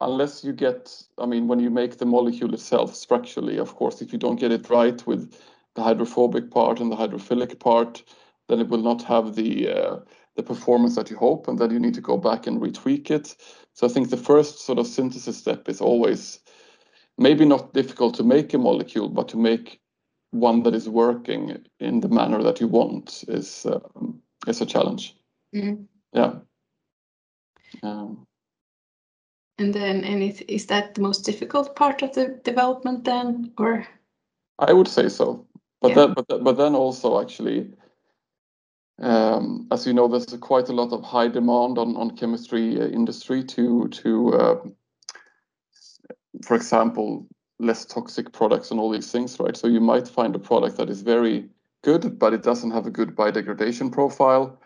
unless 0.00 0.44
you 0.44 0.52
get, 0.52 1.02
I 1.18 1.26
mean, 1.26 1.48
when 1.48 1.60
you 1.60 1.70
make 1.70 1.98
the 1.98 2.06
molecule 2.06 2.52
itself 2.54 2.94
structurally, 2.94 3.58
of 3.58 3.74
course, 3.76 4.02
if 4.02 4.12
you 4.12 4.18
don't 4.18 4.40
get 4.40 4.52
it 4.52 4.70
right 4.70 5.04
with 5.06 5.34
the 5.74 5.82
hydrophobic 5.82 6.50
part 6.50 6.80
and 6.80 6.90
the 6.90 6.96
hydrophilic 6.96 7.58
part, 7.58 8.02
then 8.48 8.60
it 8.60 8.68
will 8.68 8.82
not 8.82 9.02
have 9.02 9.34
the 9.34 9.68
uh, 9.68 9.98
the 10.36 10.42
performance 10.42 10.96
that 10.96 11.10
you 11.10 11.16
hope, 11.16 11.46
and 11.46 11.58
then 11.58 11.70
you 11.70 11.78
need 11.78 11.94
to 11.94 12.00
go 12.00 12.16
back 12.16 12.46
and 12.46 12.60
retweak 12.60 13.10
it. 13.10 13.36
So 13.72 13.86
I 13.86 13.90
think 13.90 14.10
the 14.10 14.16
first 14.16 14.58
sort 14.60 14.78
of 14.78 14.86
synthesis 14.86 15.38
step 15.38 15.68
is 15.68 15.80
always 15.80 16.40
maybe 17.16 17.44
not 17.44 17.72
difficult 17.72 18.14
to 18.16 18.24
make 18.24 18.52
a 18.52 18.58
molecule, 18.58 19.08
but 19.08 19.28
to 19.28 19.36
make 19.36 19.80
one 20.32 20.64
that 20.64 20.74
is 20.74 20.88
working 20.88 21.64
in 21.78 22.00
the 22.00 22.08
manner 22.08 22.42
that 22.42 22.60
you 22.60 22.66
want 22.66 23.24
is 23.28 23.66
um, 23.66 24.20
is 24.46 24.60
a 24.60 24.66
challenge. 24.66 25.16
Mm-hmm. 25.54 25.84
Yeah. 26.12 26.34
Um, 27.82 28.26
And 29.58 29.72
then, 29.72 30.02
and 30.02 30.22
is 30.48 30.66
that 30.66 30.94
the 30.94 31.00
most 31.00 31.24
difficult 31.24 31.76
part 31.76 32.02
of 32.02 32.12
the 32.14 32.40
development 32.44 33.04
then, 33.04 33.52
or? 33.56 33.86
I 34.58 34.72
would 34.72 34.88
say 34.88 35.08
so, 35.08 35.46
but 35.80 35.90
Yeah. 35.90 36.06
then 36.06 36.14
but 36.14 36.44
but 36.44 36.56
then 36.56 36.74
also 36.74 37.20
actually, 37.20 37.72
um, 39.00 39.68
as 39.70 39.86
you 39.86 39.92
know, 39.92 40.08
there's 40.08 40.26
quite 40.40 40.68
a 40.68 40.72
lot 40.72 40.92
of 40.92 41.04
high 41.04 41.28
demand 41.28 41.78
on 41.78 41.96
on 41.96 42.16
chemistry 42.16 42.80
uh, 42.80 42.86
industry 42.86 43.44
to 43.44 43.88
to, 43.88 44.34
uh, 44.34 44.56
for 46.42 46.56
example, 46.56 47.26
less 47.60 47.84
toxic 47.84 48.32
products 48.32 48.72
and 48.72 48.80
all 48.80 48.90
these 48.90 49.12
things, 49.12 49.38
right? 49.38 49.56
So 49.56 49.68
you 49.68 49.80
might 49.80 50.08
find 50.08 50.34
a 50.34 50.40
product 50.40 50.76
that 50.78 50.90
is 50.90 51.02
very 51.02 51.48
good, 51.82 52.18
but 52.18 52.34
it 52.34 52.42
doesn't 52.42 52.72
have 52.72 52.86
a 52.86 52.90
good 52.90 53.14
biodegradation 53.14 53.92
profile. 53.92 54.58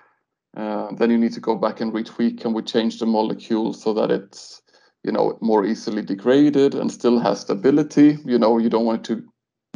Uh, 0.56 0.92
then 0.94 1.10
you 1.10 1.18
need 1.18 1.32
to 1.34 1.40
go 1.40 1.54
back 1.56 1.80
and 1.80 1.92
retweak 1.92 2.44
and 2.44 2.54
we 2.54 2.62
change 2.62 2.98
the 2.98 3.06
molecule 3.06 3.74
so 3.74 3.92
that 3.94 4.10
it's 4.10 4.62
you 5.04 5.12
know 5.12 5.38
more 5.40 5.64
easily 5.64 6.02
degraded 6.02 6.74
and 6.74 6.90
still 6.90 7.18
has 7.18 7.40
stability. 7.40 8.18
You 8.24 8.38
know, 8.38 8.58
you 8.58 8.68
don't 8.68 8.84
want 8.86 9.08
it 9.08 9.14
to 9.14 9.22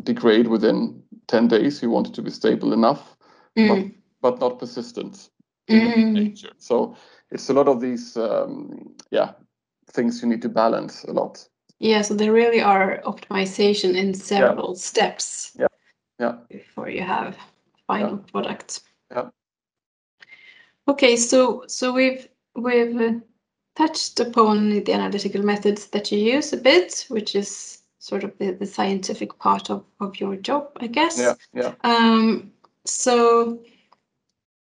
degrade 0.02 0.48
within 0.48 1.02
10 1.28 1.48
days. 1.48 1.82
You 1.82 1.90
want 1.90 2.08
it 2.08 2.14
to 2.14 2.22
be 2.22 2.30
stable 2.30 2.72
enough, 2.72 3.16
Mm, 3.56 3.94
but 4.20 4.40
not 4.40 4.58
persistent 4.58 5.30
in 5.68 5.80
mm, 5.80 6.12
nature. 6.12 6.52
So 6.58 6.96
it's 7.30 7.50
a 7.50 7.52
lot 7.52 7.68
of 7.68 7.80
these, 7.80 8.16
um, 8.16 8.94
yeah, 9.10 9.32
things 9.92 10.22
you 10.22 10.28
need 10.28 10.42
to 10.42 10.48
balance 10.48 11.04
a 11.04 11.12
lot. 11.12 11.48
yeah, 11.80 12.02
so 12.02 12.14
there 12.14 12.32
really 12.32 12.60
are 12.62 13.00
optimization 13.04 13.94
in 13.96 14.14
several 14.14 14.74
steps. 14.74 15.52
Yeah. 15.58 15.66
Yeah. 16.20 16.36
Before 16.48 16.88
you 16.88 17.02
have 17.02 17.36
final 17.86 18.18
product. 18.18 18.80
Yeah. 19.10 19.30
Okay, 20.88 21.16
so 21.16 21.64
so 21.66 21.92
we've 21.92 22.28
we've 22.54 23.00
uh, 23.00 23.12
touched 23.74 24.20
upon 24.20 24.70
the 24.70 24.92
analytical 24.92 25.42
methods 25.42 25.86
that 25.88 26.12
you 26.12 26.18
use 26.18 26.52
a 26.52 26.56
bit, 26.56 27.06
which 27.08 27.34
is 27.34 27.82
sort 27.98 28.24
of 28.24 28.36
the, 28.38 28.50
the 28.52 28.66
scientific 28.66 29.38
part 29.38 29.70
of, 29.70 29.84
of 30.00 30.18
your 30.20 30.36
job, 30.36 30.70
I 30.80 30.88
guess. 30.88 31.18
Yeah, 31.18 31.34
yeah. 31.54 31.74
Um, 31.84 32.52
so, 32.84 33.62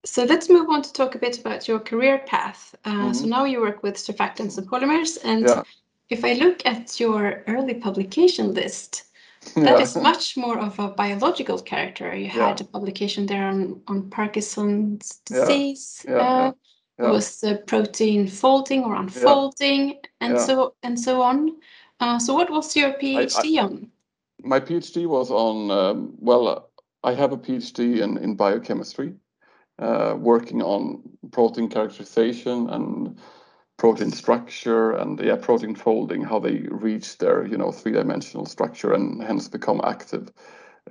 so 0.06 0.24
let's 0.26 0.50
move 0.50 0.70
on 0.70 0.82
to 0.84 0.94
talk 0.94 1.16
a 1.16 1.20
bit 1.20 1.40
about 1.40 1.68
your 1.68 1.80
career 1.80 2.20
path. 2.28 2.76
Uh, 2.86 3.12
So 3.14 3.26
Mhm. 3.26 3.30
now 3.30 3.46
you 3.46 3.62
work 3.62 3.84
with 3.84 3.96
surfactants 3.96 4.58
and 4.58 4.68
polymers, 4.70 5.18
and 5.24 5.44
Yeah. 5.44 5.64
if 6.10 6.24
I 6.24 6.34
look 6.34 6.66
at 6.66 7.00
your 7.00 7.44
early 7.48 7.74
publication 7.74 8.54
list, 8.54 9.04
that 9.56 9.78
yeah. 9.78 9.82
is 9.82 9.96
much 9.96 10.38
more 10.38 10.60
of 10.60 10.80
a 10.80 10.90
biological 10.90 11.60
character. 11.62 12.16
You 12.16 12.30
had 12.30 12.62
a 12.62 12.64
publication 12.64 13.26
there 13.26 13.48
on, 13.48 13.82
on 13.88 14.10
Parkinson's 14.10 15.22
disease. 15.26 16.06
Yeah, 16.08 16.18
yeah, 16.18 16.48
uh, 16.48 16.52
yeah. 17.00 17.12
was 17.12 17.44
uh, 17.44 17.58
protein 17.68 18.28
folding 18.28 18.84
or 18.84 18.96
unfolding, 18.96 19.96
and 20.22 20.34
Yeah. 20.34 20.46
so 20.46 20.76
and 20.84 21.00
so 21.00 21.22
on. 21.22 21.58
Uh, 22.00 22.20
so, 22.20 22.34
what 22.34 22.50
was 22.50 22.76
your 22.76 22.94
PhD 22.94 23.62
on? 23.62 23.92
My 24.44 24.60
PhD 24.60 25.08
was 25.08 25.32
on, 25.32 25.72
um, 25.72 26.14
well, 26.20 26.48
uh, 26.48 26.60
I 27.04 27.14
have 27.14 27.32
a 27.32 27.38
PhD 27.38 28.02
in, 28.02 28.18
in 28.18 28.36
biochemistry, 28.36 29.14
uh, 29.80 30.16
working 30.18 30.62
on 30.62 31.02
protein 31.32 31.70
characterization 31.70 32.70
and 32.70 33.18
protein 33.78 34.12
structure 34.12 34.92
and 34.92 35.20
yeah, 35.20 35.36
protein 35.36 35.76
folding, 35.76 36.22
how 36.22 36.40
they 36.40 36.60
reach 36.70 37.18
their 37.18 37.46
you 37.46 37.58
know 37.58 37.72
three 37.72 37.92
dimensional 37.92 38.46
structure 38.46 38.94
and 38.94 39.24
hence 39.24 39.48
become 39.48 39.82
active. 39.84 40.32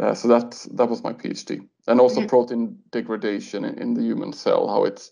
Uh, 0.01 0.15
so 0.15 0.29
that 0.29 0.67
that 0.73 0.89
was 0.89 1.03
my 1.03 1.13
PhD, 1.13 1.69
and 1.87 2.01
also 2.01 2.21
Mhm. 2.21 2.29
protein 2.29 2.79
degradation 2.91 3.65
in, 3.65 3.75
in 3.79 3.95
the 3.95 4.03
human 4.03 4.33
cell, 4.33 4.69
how 4.69 4.85
it 4.85 5.11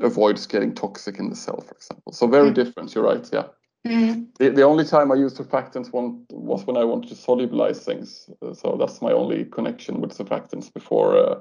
avoids 0.00 0.46
getting 0.46 0.74
toxic 0.74 1.18
in 1.18 1.30
the 1.30 1.36
cell, 1.36 1.60
for 1.60 1.74
example. 1.74 2.12
So 2.12 2.26
very 2.26 2.50
Mm. 2.50 2.54
different. 2.54 2.94
You're 2.94 3.04
right. 3.04 3.28
Yeah. 3.32 3.48
Mm, 3.86 4.26
The, 4.38 4.48
the 4.50 4.62
only 4.62 4.84
time 4.84 5.12
I 5.12 5.16
used 5.16 5.36
surfactants 5.36 5.92
one, 5.92 6.24
was 6.30 6.66
when 6.66 6.76
I 6.76 6.84
wanted 6.84 7.08
to 7.10 7.14
solubilize 7.14 7.84
things. 7.84 8.30
Uh, 8.42 8.54
So 8.54 8.76
that's 8.78 9.00
my 9.02 9.12
only 9.12 9.44
connection 9.44 10.00
with 10.00 10.16
surfactants 10.16 10.72
before 10.72 11.16
uh, 11.16 11.40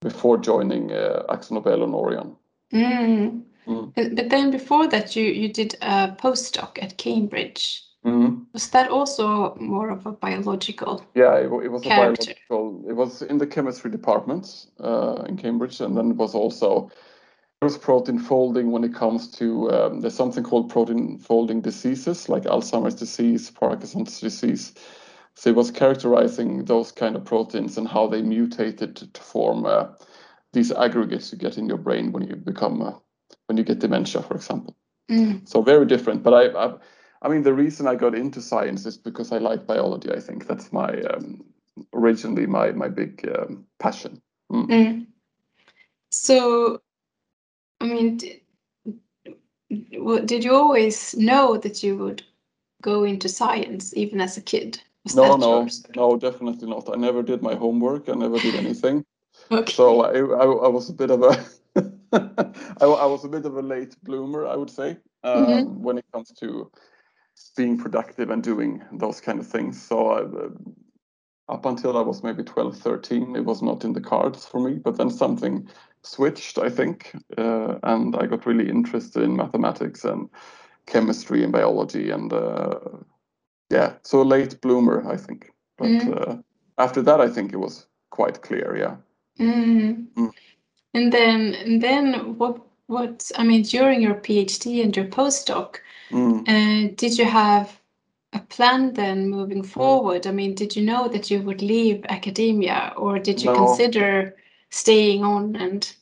before 0.00 0.36
joining 0.38 0.92
uh, 0.92 1.22
AkzoNobel 1.28 1.82
and 1.82 1.92
Nouryon. 1.92 2.36
mm. 2.72 3.42
Mm. 3.66 3.92
But 3.94 4.30
then 4.30 4.50
before 4.50 4.88
that, 4.88 5.16
you 5.16 5.24
you 5.24 5.48
did 5.48 5.74
a 5.80 6.08
postdoc 6.22 6.82
at 6.82 6.96
Cambridge. 6.98 7.82
Mhm. 8.04 8.46
Was 8.52 8.70
that 8.70 8.90
also 8.90 9.54
more 9.60 9.90
of 9.90 10.06
a 10.06 10.12
biological? 10.12 11.04
Yeah, 11.14 11.36
it, 11.36 11.44
it 11.64 11.70
was 11.70 11.86
a 11.86 11.88
biological. 11.88 12.84
It 12.88 12.96
was 12.96 13.22
in 13.22 13.38
the 13.38 13.46
chemistry 13.46 13.90
department 13.90 14.66
uh, 14.80 15.24
in 15.28 15.36
Cambridge, 15.36 15.80
and 15.80 15.96
then 15.96 16.10
it 16.10 16.16
was 16.16 16.34
also 16.34 16.90
protein 17.70 18.18
folding 18.18 18.70
when 18.72 18.84
it 18.84 18.94
comes 18.94 19.30
to 19.32 19.70
um, 19.70 20.00
there's 20.00 20.14
something 20.14 20.44
called 20.44 20.70
protein 20.70 21.18
folding 21.18 21.60
diseases 21.60 22.28
like 22.28 22.44
Alzheimer's 22.44 22.94
disease, 22.94 23.50
Parkinson's 23.50 24.20
disease. 24.20 24.74
So 25.34 25.50
it 25.50 25.56
was 25.56 25.70
characterizing 25.70 26.64
those 26.64 26.92
kind 26.92 27.16
of 27.16 27.24
proteins 27.24 27.78
and 27.78 27.88
how 27.88 28.06
they 28.06 28.22
mutated 28.22 28.96
to 28.96 29.22
form 29.22 29.66
uh, 29.66 29.88
these 30.52 30.72
aggregates 30.72 31.32
you 31.32 31.38
get 31.38 31.58
in 31.58 31.66
your 31.66 31.78
brain 31.78 32.12
when 32.12 32.24
you 32.28 32.36
become 32.36 32.82
uh, 32.82 32.92
when 33.46 33.56
you 33.56 33.64
get 33.64 33.78
dementia, 33.78 34.22
for 34.22 34.34
example. 34.34 34.76
Mm, 35.10 35.48
So 35.48 35.62
very 35.62 35.86
different. 35.86 36.22
But 36.22 36.34
I, 36.34 36.66
I, 36.66 36.74
I 37.22 37.28
mean, 37.28 37.42
the 37.42 37.54
reason 37.54 37.86
I 37.86 37.94
got 37.94 38.14
into 38.14 38.40
science 38.42 38.86
is 38.86 38.96
because 38.98 39.32
I 39.32 39.38
like 39.38 39.66
biology. 39.66 40.10
I 40.12 40.20
think 40.20 40.46
that's 40.46 40.72
my 40.72 41.00
um, 41.02 41.44
originally 41.94 42.46
my 42.46 42.72
my 42.72 42.88
big 42.88 43.28
um, 43.38 43.66
passion. 43.78 44.20
mm. 44.52 45.06
So, 46.10 46.80
I 47.82 47.84
mean, 47.84 48.16
did, 48.16 48.40
did 50.26 50.44
you 50.44 50.54
always 50.54 51.16
know 51.16 51.56
that 51.56 51.82
you 51.82 51.96
would 51.96 52.22
go 52.80 53.02
into 53.02 53.28
science 53.28 53.92
even 53.96 54.20
as 54.20 54.36
a 54.36 54.40
kid? 54.40 54.80
Was 55.04 55.16
No, 55.16 55.36
no, 55.36 55.60
yours? 55.62 55.84
no, 55.96 56.16
definitely 56.16 56.68
not. 56.68 56.88
I 56.88 56.96
never 56.96 57.24
did 57.24 57.42
my 57.42 57.56
homework. 57.56 58.08
I 58.08 58.14
never 58.14 58.38
did 58.38 58.54
anything. 58.54 59.04
Okay. 59.50 59.72
So 59.72 60.02
I, 60.02 60.18
I, 60.18 60.44
I 60.44 60.68
was 60.68 60.88
a 60.88 60.92
bit 60.92 61.10
of 61.10 61.22
a, 61.22 61.44
I, 62.12 63.06
was 63.06 63.24
a 63.24 63.28
bit 63.28 63.44
of 63.44 63.56
a 63.56 63.62
late 63.62 63.96
bloomer, 64.02 64.46
I 64.46 64.56
would 64.56 64.70
say, 64.70 64.98
um, 65.24 65.40
Mhm. 65.46 65.78
when 65.80 65.98
it 65.98 66.04
comes 66.12 66.30
to 66.40 66.70
being 67.56 67.76
productive 67.76 68.30
and 68.30 68.42
doing 68.42 68.82
those 68.92 69.20
kind 69.20 69.40
of 69.40 69.46
things. 69.46 69.82
So 69.82 70.08
I, 70.08 70.20
uh, 70.20 70.50
up 71.48 71.66
until 71.66 71.96
I 71.98 72.00
was 72.02 72.22
maybe 72.22 72.42
12, 72.42 72.76
13, 72.78 73.36
it 73.36 73.44
was 73.44 73.62
not 73.62 73.84
in 73.84 73.92
the 73.92 74.00
cards 74.00 74.46
for 74.46 74.60
me. 74.60 74.74
But 74.74 74.96
then 74.96 75.10
something 75.10 75.68
switched, 76.02 76.58
I 76.58 76.68
think, 76.68 77.14
uh, 77.36 77.78
and 77.82 78.16
I 78.16 78.26
got 78.26 78.46
really 78.46 78.68
interested 78.68 79.22
in 79.22 79.36
mathematics 79.36 80.04
and 80.04 80.28
chemistry 80.86 81.42
and 81.44 81.52
biology, 81.52 82.10
and 82.10 82.32
uh, 82.32 82.78
yeah, 83.70 83.94
so 84.02 84.20
a 84.20 84.24
late 84.24 84.60
bloomer, 84.60 85.06
I 85.08 85.16
think. 85.16 85.50
But 85.78 85.88
Mhm. 85.88 86.16
uh, 86.16 86.36
after 86.78 87.02
that, 87.02 87.20
I 87.20 87.28
think 87.28 87.52
it 87.52 87.58
was 87.58 87.86
quite 88.10 88.42
clear. 88.42 88.76
Yeah. 88.76 88.96
Mm. 89.38 90.06
Mm. 90.16 90.32
And 90.94 91.12
then, 91.12 91.54
and 91.54 91.80
then, 91.82 92.38
what? 92.38 92.60
What? 92.88 93.30
I 93.38 93.44
mean, 93.44 93.62
during 93.62 94.02
your 94.02 94.14
PhD 94.14 94.82
and 94.82 94.94
your 94.96 95.06
postdoc, 95.06 95.76
Mm. 96.10 96.42
uh, 96.46 96.92
did 96.96 97.16
you 97.18 97.24
have 97.24 97.80
a 98.32 98.40
plan 98.40 98.94
then 98.94 99.28
moving 99.28 99.62
forward? 99.62 100.26
I 100.26 100.32
mean, 100.32 100.54
did 100.54 100.74
you 100.76 100.82
know 100.82 101.08
that 101.08 101.30
you 101.30 101.42
would 101.42 101.62
leave 101.62 102.04
academia, 102.08 102.92
or 102.96 103.18
did 103.18 103.42
you 103.42 103.50
No. 103.50 103.56
consider 103.66 104.36
staying 104.70 105.24
on 105.24 105.56
and? 105.56 105.94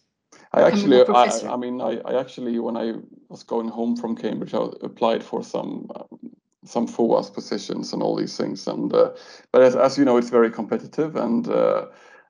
I 0.52 0.62
actually, 0.62 1.04
I. 1.06 1.52
I 1.52 1.56
mean, 1.56 1.80
I, 1.80 1.98
I 2.04 2.18
actually, 2.20 2.58
when 2.58 2.76
I 2.76 2.94
was 3.28 3.42
going 3.42 3.68
home 3.68 3.96
from 3.96 4.16
Cambridge, 4.16 4.54
I 4.54 4.68
applied 4.82 5.22
for 5.22 5.44
some 5.44 5.90
um, 5.94 6.18
some 6.64 6.86
FOAS 6.86 7.30
positions 7.30 7.92
and 7.92 8.02
all 8.02 8.16
these 8.16 8.36
things. 8.36 8.66
And 8.66 8.92
uh, 8.92 9.10
but 9.52 9.62
as, 9.62 9.76
as 9.76 9.98
you 9.98 10.04
know, 10.04 10.16
it's 10.16 10.30
very 10.30 10.50
competitive, 10.50 11.16
and 11.16 11.48
uh, 11.48 11.86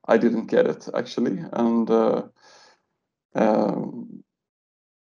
I 0.07 0.19
didn't 0.19 0.47
get 0.47 0.66
it 0.66 0.88
actually. 0.95 1.42
And 1.52 1.90
uh, 1.90 2.23
um, 3.35 4.23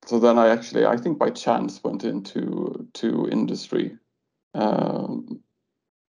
so 0.06 0.18
then 0.18 0.38
I 0.38 0.48
actually, 0.48 0.86
I 0.86 0.96
think 0.96 1.18
by 1.18 1.30
chance, 1.30 1.82
went 1.82 2.04
into 2.04 2.88
to 2.94 3.28
industry. 3.30 3.98
Um, 4.56 5.40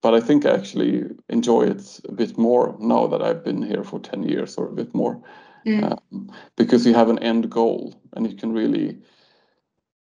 but 0.02 0.14
I 0.14 0.22
think 0.22 0.46
I 0.46 0.52
actually 0.52 1.04
enjoy 1.30 1.64
it 1.64 2.00
a 2.08 2.12
bit 2.12 2.38
more 2.38 2.76
now 2.80 3.08
that 3.08 3.22
I've 3.22 3.44
been 3.44 3.62
here 3.62 3.84
for 3.84 4.00
10 4.00 4.24
years 4.24 4.56
or 4.58 4.68
a 4.68 4.74
bit 4.74 4.94
more 4.94 5.22
Mm. 5.66 5.84
um, 5.92 6.32
because 6.56 6.86
you 6.86 6.94
have 6.94 7.10
an 7.10 7.20
end 7.20 7.50
goal 7.50 7.94
and 8.14 8.30
you 8.30 8.38
can 8.38 8.54
really 8.54 9.00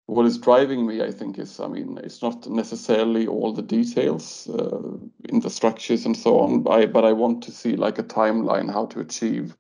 what 0.07 0.25
is 0.27 0.39
driving 0.39 0.87
me 0.87 1.03
i 1.03 1.11
think 1.11 1.39
is 1.39 1.61
i 1.61 1.67
mean 1.67 1.99
it's 2.03 2.23
not 2.23 2.47
necessarily 2.49 3.27
all 3.27 3.53
the 3.53 3.63
details 3.63 4.49
uh, 4.49 4.97
in 5.29 5.41
the 5.41 5.51
structures 5.51 6.07
and 6.07 6.17
so 6.17 6.41
on 6.41 6.63
but 6.63 6.71
I, 6.71 6.87
but 6.87 7.05
I 7.05 7.13
want 7.13 7.43
to 7.45 7.51
see 7.51 7.77
like 7.77 7.99
a 7.99 8.03
timeline 8.03 8.73
how 8.73 8.87
to 8.87 9.01
achieve 9.01 9.57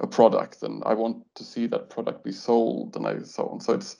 a 0.00 0.06
product 0.06 0.62
and 0.62 0.82
i 0.84 0.94
want 0.94 1.24
to 1.36 1.44
see 1.44 1.68
that 1.68 1.88
product 1.88 2.24
be 2.24 2.32
sold 2.32 2.96
and 2.96 3.06
I, 3.06 3.22
so 3.22 3.46
on 3.46 3.60
so 3.60 3.74
it's 3.74 3.96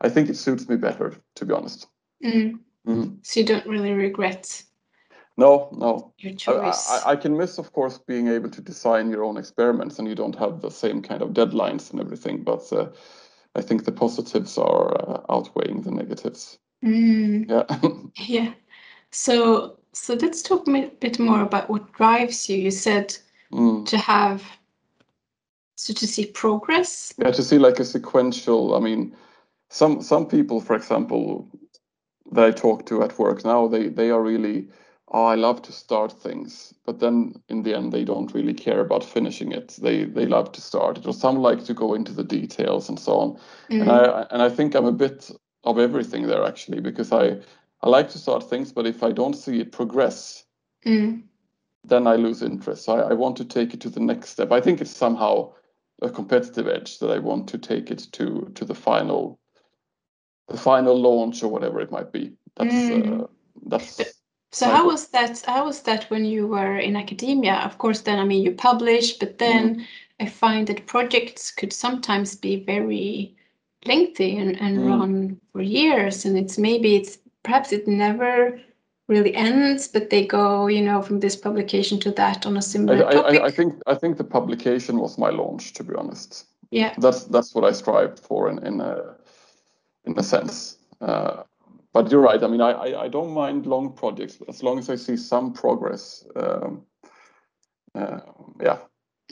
i 0.00 0.08
think 0.08 0.28
it 0.28 0.36
suits 0.36 0.68
me 0.68 0.76
better 0.76 1.14
to 1.36 1.44
be 1.44 1.54
honest 1.54 1.86
Mm. 2.24 2.58
Mhm. 2.86 3.18
So 3.22 3.40
you 3.40 3.46
don't 3.46 3.66
really 3.66 3.92
regret 3.92 4.62
no 5.36 5.68
no 5.72 6.12
your 6.18 6.32
I, 6.32 6.36
choice. 6.36 6.90
I, 6.90 7.10
I 7.12 7.16
can 7.16 7.36
miss, 7.36 7.58
of 7.58 7.72
course, 7.72 7.98
being 7.98 8.28
able 8.28 8.50
to 8.50 8.60
design 8.60 9.10
your 9.10 9.24
own 9.24 9.36
experiments, 9.36 9.98
and 9.98 10.08
you 10.08 10.14
don't 10.14 10.36
have 10.38 10.60
the 10.60 10.70
same 10.70 11.02
kind 11.02 11.22
of 11.22 11.30
deadlines 11.30 11.90
and 11.90 12.00
everything. 12.00 12.42
But 12.44 12.72
uh, 12.72 12.88
I 13.54 13.62
think 13.62 13.84
the 13.84 13.92
positives 13.92 14.58
are 14.58 14.94
uh, 15.08 15.22
outweighing 15.28 15.82
the 15.82 15.90
negatives. 15.90 16.58
Mm. 16.84 17.48
Yeah. 17.48 17.66
Yeah. 18.28 18.52
So 19.10 19.78
so 19.92 20.14
let's 20.14 20.42
talk 20.42 20.68
a 20.68 20.90
bit 21.00 21.18
more 21.18 21.42
about 21.42 21.68
what 21.68 21.92
drives 21.92 22.48
you. 22.48 22.56
You 22.56 22.70
said 22.70 23.16
Mm. 23.52 23.84
to 23.86 23.98
have 23.98 24.42
so 25.74 25.92
to 25.94 26.06
see 26.06 26.26
progress. 26.26 27.12
Yeah, 27.18 27.32
to 27.32 27.42
see 27.42 27.58
like 27.58 27.80
a 27.80 27.84
sequential. 27.84 28.74
I 28.76 28.80
mean, 28.80 29.16
some 29.70 30.02
some 30.02 30.26
people, 30.26 30.60
for 30.60 30.76
example, 30.76 31.48
that 32.32 32.44
I 32.44 32.50
talk 32.50 32.86
to 32.86 33.02
at 33.02 33.18
work 33.18 33.44
now, 33.44 33.68
they 33.68 33.88
they 33.88 34.10
are 34.10 34.22
really, 34.22 34.68
oh, 35.08 35.26
I 35.26 35.34
love 35.34 35.62
to 35.62 35.72
start 35.72 36.12
things, 36.12 36.74
but 36.84 37.00
then 37.00 37.34
in 37.48 37.62
the 37.62 37.74
end, 37.74 37.92
they 37.92 38.04
don't 38.04 38.34
really 38.34 38.54
care 38.54 38.80
about 38.80 39.04
finishing 39.04 39.52
it. 39.52 39.76
They 39.82 40.04
they 40.04 40.26
love 40.26 40.52
to 40.52 40.60
start 40.60 40.98
it, 40.98 41.06
or 41.06 41.12
some 41.12 41.38
like 41.38 41.64
to 41.64 41.74
go 41.74 41.94
into 41.94 42.12
the 42.12 42.24
details 42.24 42.88
and 42.88 42.98
so 42.98 43.12
on. 43.18 43.38
Mm. 43.70 43.80
And 43.82 43.90
I 43.90 44.26
and 44.30 44.42
I 44.42 44.48
think 44.48 44.74
I'm 44.74 44.86
a 44.86 44.92
bit 44.92 45.30
of 45.64 45.78
everything 45.78 46.26
there 46.26 46.44
actually, 46.44 46.80
because 46.80 47.12
I 47.12 47.40
I 47.82 47.88
like 47.88 48.10
to 48.10 48.18
start 48.18 48.48
things, 48.48 48.72
but 48.72 48.86
if 48.86 49.02
I 49.02 49.12
don't 49.12 49.34
see 49.34 49.60
it 49.60 49.72
progress, 49.72 50.44
Mm. 50.86 51.24
then 51.84 52.06
I 52.06 52.16
lose 52.16 52.42
interest. 52.42 52.84
So 52.84 52.94
I, 52.94 53.10
I 53.10 53.12
want 53.14 53.36
to 53.38 53.44
take 53.44 53.74
it 53.74 53.80
to 53.80 53.90
the 53.90 54.00
next 54.00 54.30
step. 54.30 54.52
I 54.52 54.60
think 54.60 54.80
it's 54.80 54.96
somehow 54.96 55.52
a 56.02 56.08
competitive 56.10 56.68
edge 56.68 56.98
that 57.00 57.10
I 57.10 57.18
want 57.18 57.48
to 57.48 57.58
take 57.58 57.90
it 57.90 58.08
to 58.12 58.50
to 58.54 58.64
the 58.64 58.74
final 58.74 59.39
the 60.50 60.56
final 60.56 61.00
launch 61.00 61.42
or 61.42 61.48
whatever 61.48 61.80
it 61.80 61.90
might 61.90 62.12
be. 62.12 62.32
That's 62.56 62.74
Mm. 62.74 63.22
uh, 63.22 63.26
that's 63.66 64.00
So 64.52 64.66
how 64.66 64.86
was 64.86 65.08
that? 65.08 65.42
How 65.46 65.64
was 65.64 65.82
that 65.82 66.10
when 66.10 66.24
you 66.24 66.46
were 66.48 66.76
in 66.78 66.96
academia? 66.96 67.54
Of 67.64 67.78
course, 67.78 68.00
then 68.02 68.18
I 68.18 68.24
mean 68.24 68.42
you 68.42 68.52
publish, 68.52 69.18
but 69.18 69.38
then 69.38 69.86
I 70.18 70.26
find 70.26 70.66
that 70.66 70.86
projects 70.86 71.52
could 71.52 71.72
sometimes 71.72 72.34
be 72.34 72.64
very 72.64 73.36
lengthy 73.86 74.36
and, 74.36 74.60
and 74.60 74.78
Mm. 74.78 74.88
run 74.88 75.40
for 75.52 75.62
years, 75.62 76.24
and 76.24 76.36
it's 76.36 76.58
maybe 76.58 76.96
it's 76.96 77.18
perhaps 77.42 77.72
it 77.72 77.86
never 77.86 78.60
really 79.08 79.34
ends, 79.34 79.88
but 79.88 80.10
they 80.10 80.26
go, 80.26 80.66
you 80.68 80.82
know, 80.82 81.02
from 81.02 81.20
this 81.20 81.36
publication 81.36 81.98
to 82.00 82.10
that 82.12 82.46
on 82.46 82.56
a 82.56 82.62
similar 82.62 83.06
I, 83.06 83.12
topic. 83.12 83.40
I- 83.40 83.46
I 83.46 83.50
think 83.50 83.74
I 83.86 83.94
think 83.94 84.16
the 84.16 84.24
publication 84.38 84.98
was 84.98 85.18
my 85.18 85.30
launch, 85.30 85.72
to 85.74 85.84
be 85.84 85.94
honest. 85.94 86.46
yeah. 86.70 86.94
That's 86.98 87.24
that's 87.24 87.54
what 87.54 87.64
I 87.64 87.72
strived 87.72 88.18
for 88.18 88.48
in 88.50 88.58
in 88.66 88.80
a 88.80 89.16
in 90.04 90.18
a 90.18 90.22
sense. 90.22 90.78
Uh, 91.00 91.42
but 91.92 92.10
you're 92.10 92.20
right. 92.20 92.42
I 92.42 92.46
mean, 92.46 92.60
I, 92.60 92.70
I 92.70 93.04
I 93.04 93.08
don't 93.08 93.32
mind 93.32 93.66
long 93.66 93.92
projects 93.92 94.38
as 94.48 94.62
long 94.62 94.78
as 94.78 94.88
I 94.88 94.96
see 94.96 95.16
some 95.16 95.52
progress. 95.52 96.24
Um, 96.36 96.82
uh, 97.94 98.20
yeah, 98.62 98.78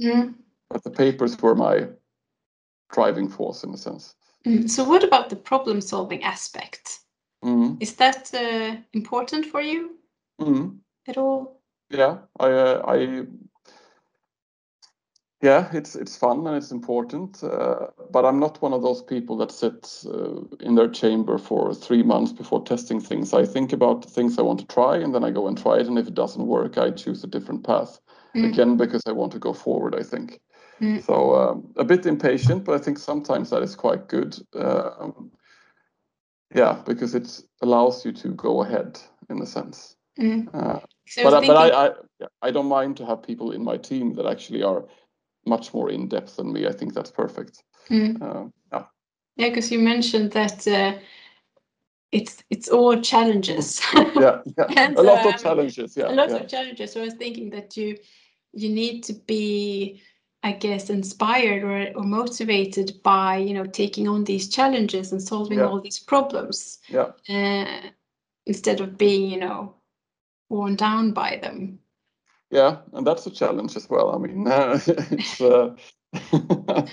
Mm. 0.00 0.34
but 0.70 0.82
the 0.82 0.90
papers 0.90 1.37
were 1.42 1.54
my 1.54 1.88
driving 2.90 3.28
force 3.28 3.64
in 3.64 3.75
a 3.75 3.76
sense. 3.76 4.14
Mm. 4.44 4.68
So 4.68 4.84
what 4.84 5.04
about 5.04 5.28
the 5.30 5.37
problem-solving 5.37 6.22
aspect? 6.25 7.00
Mhm. 7.44 7.76
Is 7.80 7.94
that 7.96 8.34
uh, 8.34 8.76
important 8.92 9.46
for 9.46 9.60
you 9.60 9.98
Mhm. 10.40 10.80
at 11.06 11.16
all? 11.18 11.60
Yeah, 11.90 12.18
I, 12.40 12.50
uh, 12.50 12.82
I, 12.87 13.26
yeah, 15.40 15.71
it's 15.73 15.95
it's 15.95 16.16
fun 16.16 16.47
and 16.47 16.57
it's 16.57 16.73
important, 16.73 17.42
uh, 17.45 17.87
but 18.11 18.25
I'm 18.25 18.40
not 18.40 18.61
one 18.61 18.73
of 18.73 18.83
those 18.83 19.02
people 19.02 19.37
that 19.38 19.52
sits 19.52 20.04
uh, 20.04 20.40
in 20.61 20.75
their 20.75 20.88
chamber 20.88 21.38
for 21.38 21.73
three 21.75 22.02
months 22.02 22.33
before 22.33 22.64
testing 22.64 23.00
things. 23.00 23.33
I 23.33 23.45
think 23.47 23.73
about 23.73 24.02
the 24.02 24.09
things 24.11 24.38
I 24.38 24.42
want 24.42 24.61
to 24.61 24.66
try, 24.66 24.97
and 24.97 25.14
then 25.14 25.23
I 25.23 25.30
go 25.30 25.47
and 25.47 25.57
try 25.57 25.78
it, 25.78 25.87
and 25.87 25.99
if 25.99 26.09
it 26.09 26.14
doesn't 26.14 26.47
work, 26.47 26.76
I 26.76 26.90
choose 26.90 27.23
a 27.23 27.28
different 27.28 27.64
path. 27.64 28.00
Mm. 28.35 28.52
Again, 28.52 28.76
because 28.76 29.02
I 29.07 29.12
want 29.12 29.33
to 29.33 29.38
go 29.38 29.52
forward. 29.52 29.95
I 29.95 30.02
think 30.02 30.40
Mm. 30.80 31.02
so. 31.02 31.35
Um, 31.35 31.73
a 31.76 31.85
bit 31.85 32.07
impatient, 32.07 32.64
but 32.64 32.75
I 32.75 32.78
think 32.78 32.99
sometimes 32.99 33.50
that 33.50 33.62
is 33.62 33.75
quite 33.75 34.09
good. 34.09 34.38
Um, 34.54 35.33
yeah, 36.55 36.83
because 36.87 37.14
it 37.14 37.42
allows 37.62 38.05
you 38.05 38.12
to 38.12 38.29
go 38.29 38.62
ahead 38.62 38.98
in 39.29 39.42
a 39.42 39.46
sense. 39.46 39.96
Mm. 40.18 40.48
Uh, 40.53 40.81
So 41.07 41.22
but 41.22 41.35
I, 41.35 41.46
but 41.46 41.57
I, 41.57 41.87
I 41.87 41.90
I 42.48 42.51
don't 42.53 42.68
mind 42.68 42.96
to 42.96 43.07
have 43.07 43.22
people 43.22 43.53
in 43.53 43.64
my 43.64 43.79
team 43.79 44.14
that 44.14 44.27
actually 44.27 44.62
are 44.62 44.85
much 45.48 45.74
more 45.74 45.90
in 45.90 46.08
depth 46.08 46.37
than 46.37 46.52
me. 46.52 46.66
I 46.66 46.72
think 46.72 46.94
that's 46.94 47.11
perfect. 47.11 47.62
Mm. 47.90 48.20
Uh, 48.22 48.48
yeah, 48.72 48.84
Yeah, 49.37 49.48
because 49.48 49.72
you 49.72 49.78
mentioned 49.78 50.32
that 50.32 50.66
uh, 50.66 50.98
it's 52.12 52.42
it's 52.50 52.68
all 52.68 53.00
challenges. 53.00 53.80
yeah, 53.94 54.40
yeah. 54.56 54.66
And, 54.76 54.96
a 54.98 55.02
lot 55.02 55.26
um, 55.26 55.34
of 55.34 55.40
challenges. 55.40 55.96
Yeah, 55.96 56.08
a 56.08 56.14
lot 56.14 56.30
yeah. 56.30 56.37
of 56.37 56.48
challenges. 56.48 56.92
So 56.92 57.00
I 57.00 57.04
was 57.04 57.14
thinking 57.14 57.50
that 57.50 57.76
you 57.76 57.96
you 58.52 58.68
need 58.68 59.04
to 59.04 59.12
be, 59.12 60.02
I 60.42 60.52
guess, 60.52 60.90
inspired 60.90 61.62
or, 61.64 61.98
or 61.98 62.04
motivated 62.04 63.02
by 63.02 63.37
you 63.38 63.54
know 63.54 63.66
taking 63.66 64.08
on 64.08 64.24
these 64.24 64.48
challenges 64.48 65.12
and 65.12 65.22
solving 65.22 65.58
Yeah. 65.58 65.68
all 65.68 65.80
these 65.80 65.98
problems 65.98 66.78
yeah. 66.88 67.11
uh, 67.28 67.90
instead 68.46 68.80
of 68.80 68.96
being 68.96 69.30
you 69.30 69.38
know 69.38 69.74
worn 70.48 70.76
down 70.76 71.12
by 71.12 71.38
them. 71.42 71.78
Yeah, 72.50 72.78
and 72.94 73.06
that's 73.06 73.26
a 73.26 73.30
challenge 73.30 73.76
as 73.76 73.90
well. 73.90 74.14
I 74.14 74.18
mean, 74.18 74.46
it's. 74.48 75.40
Uh, 75.40 75.74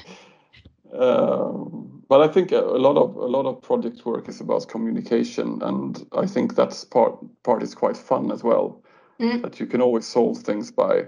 um, 0.94 2.04
but 2.10 2.22
I 2.22 2.28
think 2.28 2.52
a, 2.52 2.60
a 2.60 2.78
lot 2.78 2.98
of 2.98 3.16
a 3.16 3.26
lot 3.26 3.46
of 3.46 3.62
project 3.62 4.06
work 4.06 4.28
is 4.28 4.42
about 4.42 4.68
communication, 4.68 5.62
and 5.62 6.06
I 6.12 6.26
think 6.26 6.56
that's 6.56 6.84
part 6.84 7.18
part 7.44 7.64
is 7.64 7.74
quite 7.74 7.98
fun 7.98 8.32
as 8.32 8.44
well. 8.44 8.84
Mm. 9.20 9.42
That 9.44 9.60
you 9.60 9.66
can 9.66 9.82
always 9.82 10.06
solve 10.06 10.40
things 10.40 10.72
by 10.72 11.06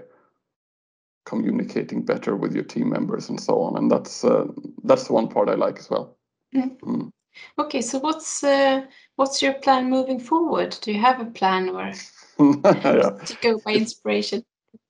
communicating 1.26 2.02
better 2.02 2.34
with 2.34 2.54
your 2.54 2.64
team 2.64 2.88
members 2.88 3.28
and 3.28 3.38
so 3.38 3.60
on, 3.60 3.76
and 3.76 3.90
that's 3.90 4.24
uh, 4.24 4.46
that's 4.84 5.08
the 5.08 5.12
one 5.12 5.28
part 5.28 5.50
I 5.50 5.54
like 5.54 5.78
as 5.78 5.90
well. 5.90 6.16
Mm. 6.54 6.78
Mm. 6.80 7.10
Okay, 7.58 7.82
so 7.82 7.98
what's 7.98 8.42
uh, 8.42 8.86
what's 9.16 9.42
your 9.42 9.54
plan 9.54 9.90
moving 9.90 10.18
forward? 10.18 10.76
Do 10.80 10.90
you 10.90 11.00
have 11.00 11.20
a 11.20 11.26
plan 11.26 11.68
or 11.68 11.92
yeah. 12.64 13.10
to 13.24 13.36
go 13.40 13.58
by 13.58 13.72
inspiration? 13.72 14.44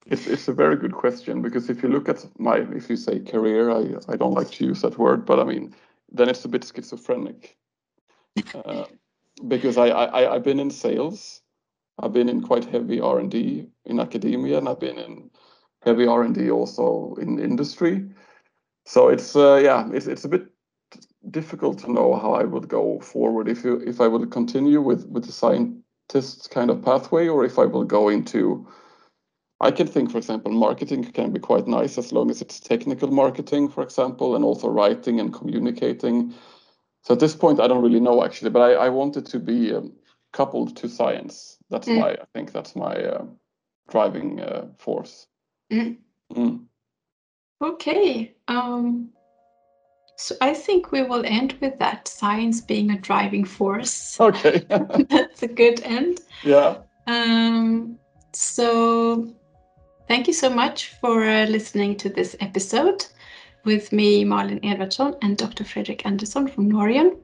It's 0.06 0.26
it's 0.26 0.48
a 0.48 0.52
very 0.52 0.76
good 0.76 0.92
question 0.92 1.42
because 1.42 1.70
if 1.70 1.82
you 1.82 1.88
look 1.88 2.08
at 2.08 2.24
my 2.38 2.58
if 2.74 2.88
you 2.90 2.96
say 2.96 3.20
career, 3.20 3.70
I 3.70 3.96
I 4.08 4.16
don't 4.16 4.34
like 4.34 4.50
to 4.52 4.64
use 4.64 4.82
that 4.82 4.98
word, 4.98 5.24
but 5.24 5.38
I 5.38 5.44
mean 5.44 5.74
then 6.10 6.28
it's 6.28 6.44
a 6.44 6.48
bit 6.48 6.64
schizophrenic. 6.64 7.56
Uh, 8.54 8.84
because 9.48 9.76
I, 9.76 9.88
I 9.88 10.34
I've 10.34 10.44
been 10.44 10.60
in 10.60 10.70
sales, 10.70 11.42
I've 11.98 12.12
been 12.12 12.28
in 12.28 12.42
quite 12.42 12.64
heavy 12.64 13.00
R 13.00 13.18
and 13.18 13.30
D 13.30 13.66
in 13.84 14.00
academia, 14.00 14.58
and 14.58 14.68
I've 14.68 14.80
been 14.80 14.98
in 14.98 15.30
heavy 15.82 16.06
R 16.06 16.22
and 16.22 16.34
D 16.34 16.50
also 16.50 17.16
in 17.20 17.38
industry. 17.38 18.08
So 18.84 19.08
it's 19.08 19.36
uh, 19.36 19.56
yeah, 19.56 19.88
it's 19.92 20.06
it's 20.06 20.24
a 20.24 20.28
bit 20.28 20.46
difficult 21.30 21.78
to 21.78 21.92
know 21.92 22.14
how 22.14 22.32
I 22.32 22.44
would 22.44 22.68
go 22.68 23.00
forward 23.00 23.48
if 23.48 23.64
you 23.64 23.76
if 23.86 24.00
I 24.00 24.08
would 24.08 24.30
continue 24.30 24.80
with 24.80 25.06
with 25.08 25.26
the 25.26 25.32
scientist 26.10 26.50
kind 26.50 26.70
of 26.70 26.82
pathway 26.82 27.28
or 27.28 27.44
if 27.44 27.58
I 27.58 27.64
will 27.66 27.84
go 27.84 28.08
into 28.08 28.66
I 29.60 29.72
can 29.72 29.88
think, 29.88 30.12
for 30.12 30.18
example, 30.18 30.52
marketing 30.52 31.02
can 31.10 31.32
be 31.32 31.40
quite 31.40 31.66
nice 31.66 31.98
as 31.98 32.12
long 32.12 32.30
as 32.30 32.40
it's 32.40 32.60
technical 32.60 33.08
marketing, 33.10 33.68
for 33.68 33.82
example, 33.82 34.36
and 34.36 34.44
also 34.44 34.68
writing 34.68 35.18
and 35.18 35.34
communicating. 35.34 36.32
So 37.02 37.14
at 37.14 37.18
this 37.18 37.34
point, 37.34 37.58
I 37.58 37.66
don't 37.66 37.82
really 37.82 37.98
know 37.98 38.24
actually, 38.24 38.50
but 38.50 38.60
I, 38.60 38.86
I 38.86 38.88
want 38.88 39.16
it 39.16 39.26
to 39.26 39.40
be 39.40 39.74
um, 39.74 39.94
coupled 40.32 40.76
to 40.76 40.88
science. 40.88 41.56
That's 41.70 41.88
Mm. 41.88 41.98
my, 42.00 42.10
I 42.12 42.26
think 42.34 42.52
that's 42.52 42.76
my 42.76 42.94
uh, 42.94 43.24
driving 43.90 44.40
uh, 44.40 44.68
force. 44.78 45.26
Mm. 45.72 45.96
Mm. 46.32 46.66
Okay. 47.60 48.36
Um, 48.46 49.10
so 50.20 50.34
I 50.40 50.52
think 50.52 50.90
we 50.90 51.02
will 51.02 51.24
end 51.24 51.54
with 51.60 51.78
that 51.78 52.08
science 52.08 52.60
being 52.60 52.90
a 52.90 52.98
driving 52.98 53.44
force. 53.44 54.20
Okay. 54.20 54.58
That's 54.68 55.44
a 55.44 55.46
good 55.46 55.80
end. 55.84 56.20
yeah. 56.42 56.78
Um, 57.06 57.98
so 58.32 59.32
thank 60.08 60.26
you 60.26 60.32
so 60.32 60.50
much 60.50 60.88
for 61.00 61.22
uh, 61.24 61.46
listening 61.46 61.96
to 61.98 62.08
this 62.08 62.34
episode 62.40 63.06
with 63.64 63.92
me, 63.92 64.24
Malin 64.24 64.58
Edvardsson, 64.60 65.16
and 65.22 65.38
Dr. 65.38 65.62
Fredrik 65.62 66.04
Andersson 66.04 66.48
from 66.48 66.68
Nouryon. 66.68 67.16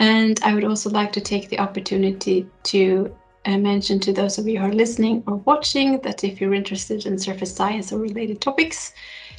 And 0.00 0.40
I 0.42 0.54
would 0.54 0.64
also 0.64 0.90
like 0.90 1.12
to 1.12 1.20
take 1.20 1.48
the 1.48 1.60
opportunity 1.60 2.48
to 2.64 3.16
uh, 3.44 3.58
mention 3.58 4.00
to 4.00 4.12
those 4.12 4.38
of 4.38 4.48
you 4.48 4.58
who 4.58 4.66
are 4.66 4.72
listening 4.72 5.22
or 5.28 5.36
watching 5.36 6.00
that 6.00 6.24
if 6.24 6.40
you're 6.40 6.54
interested 6.54 7.06
in 7.06 7.16
surface 7.16 7.54
science 7.54 7.92
or 7.92 7.98
related 8.00 8.40
topics, 8.40 8.92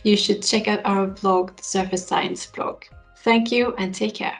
you 0.03 0.17
should 0.17 0.43
check 0.43 0.67
out 0.67 0.81
our 0.85 1.07
blog, 1.07 1.55
the 1.55 1.63
Surface 1.63 2.05
Science 2.05 2.45
blog. 2.45 2.83
Thank 3.23 3.51
you 3.51 3.75
and 3.77 3.93
take 3.93 4.15
care. 4.15 4.37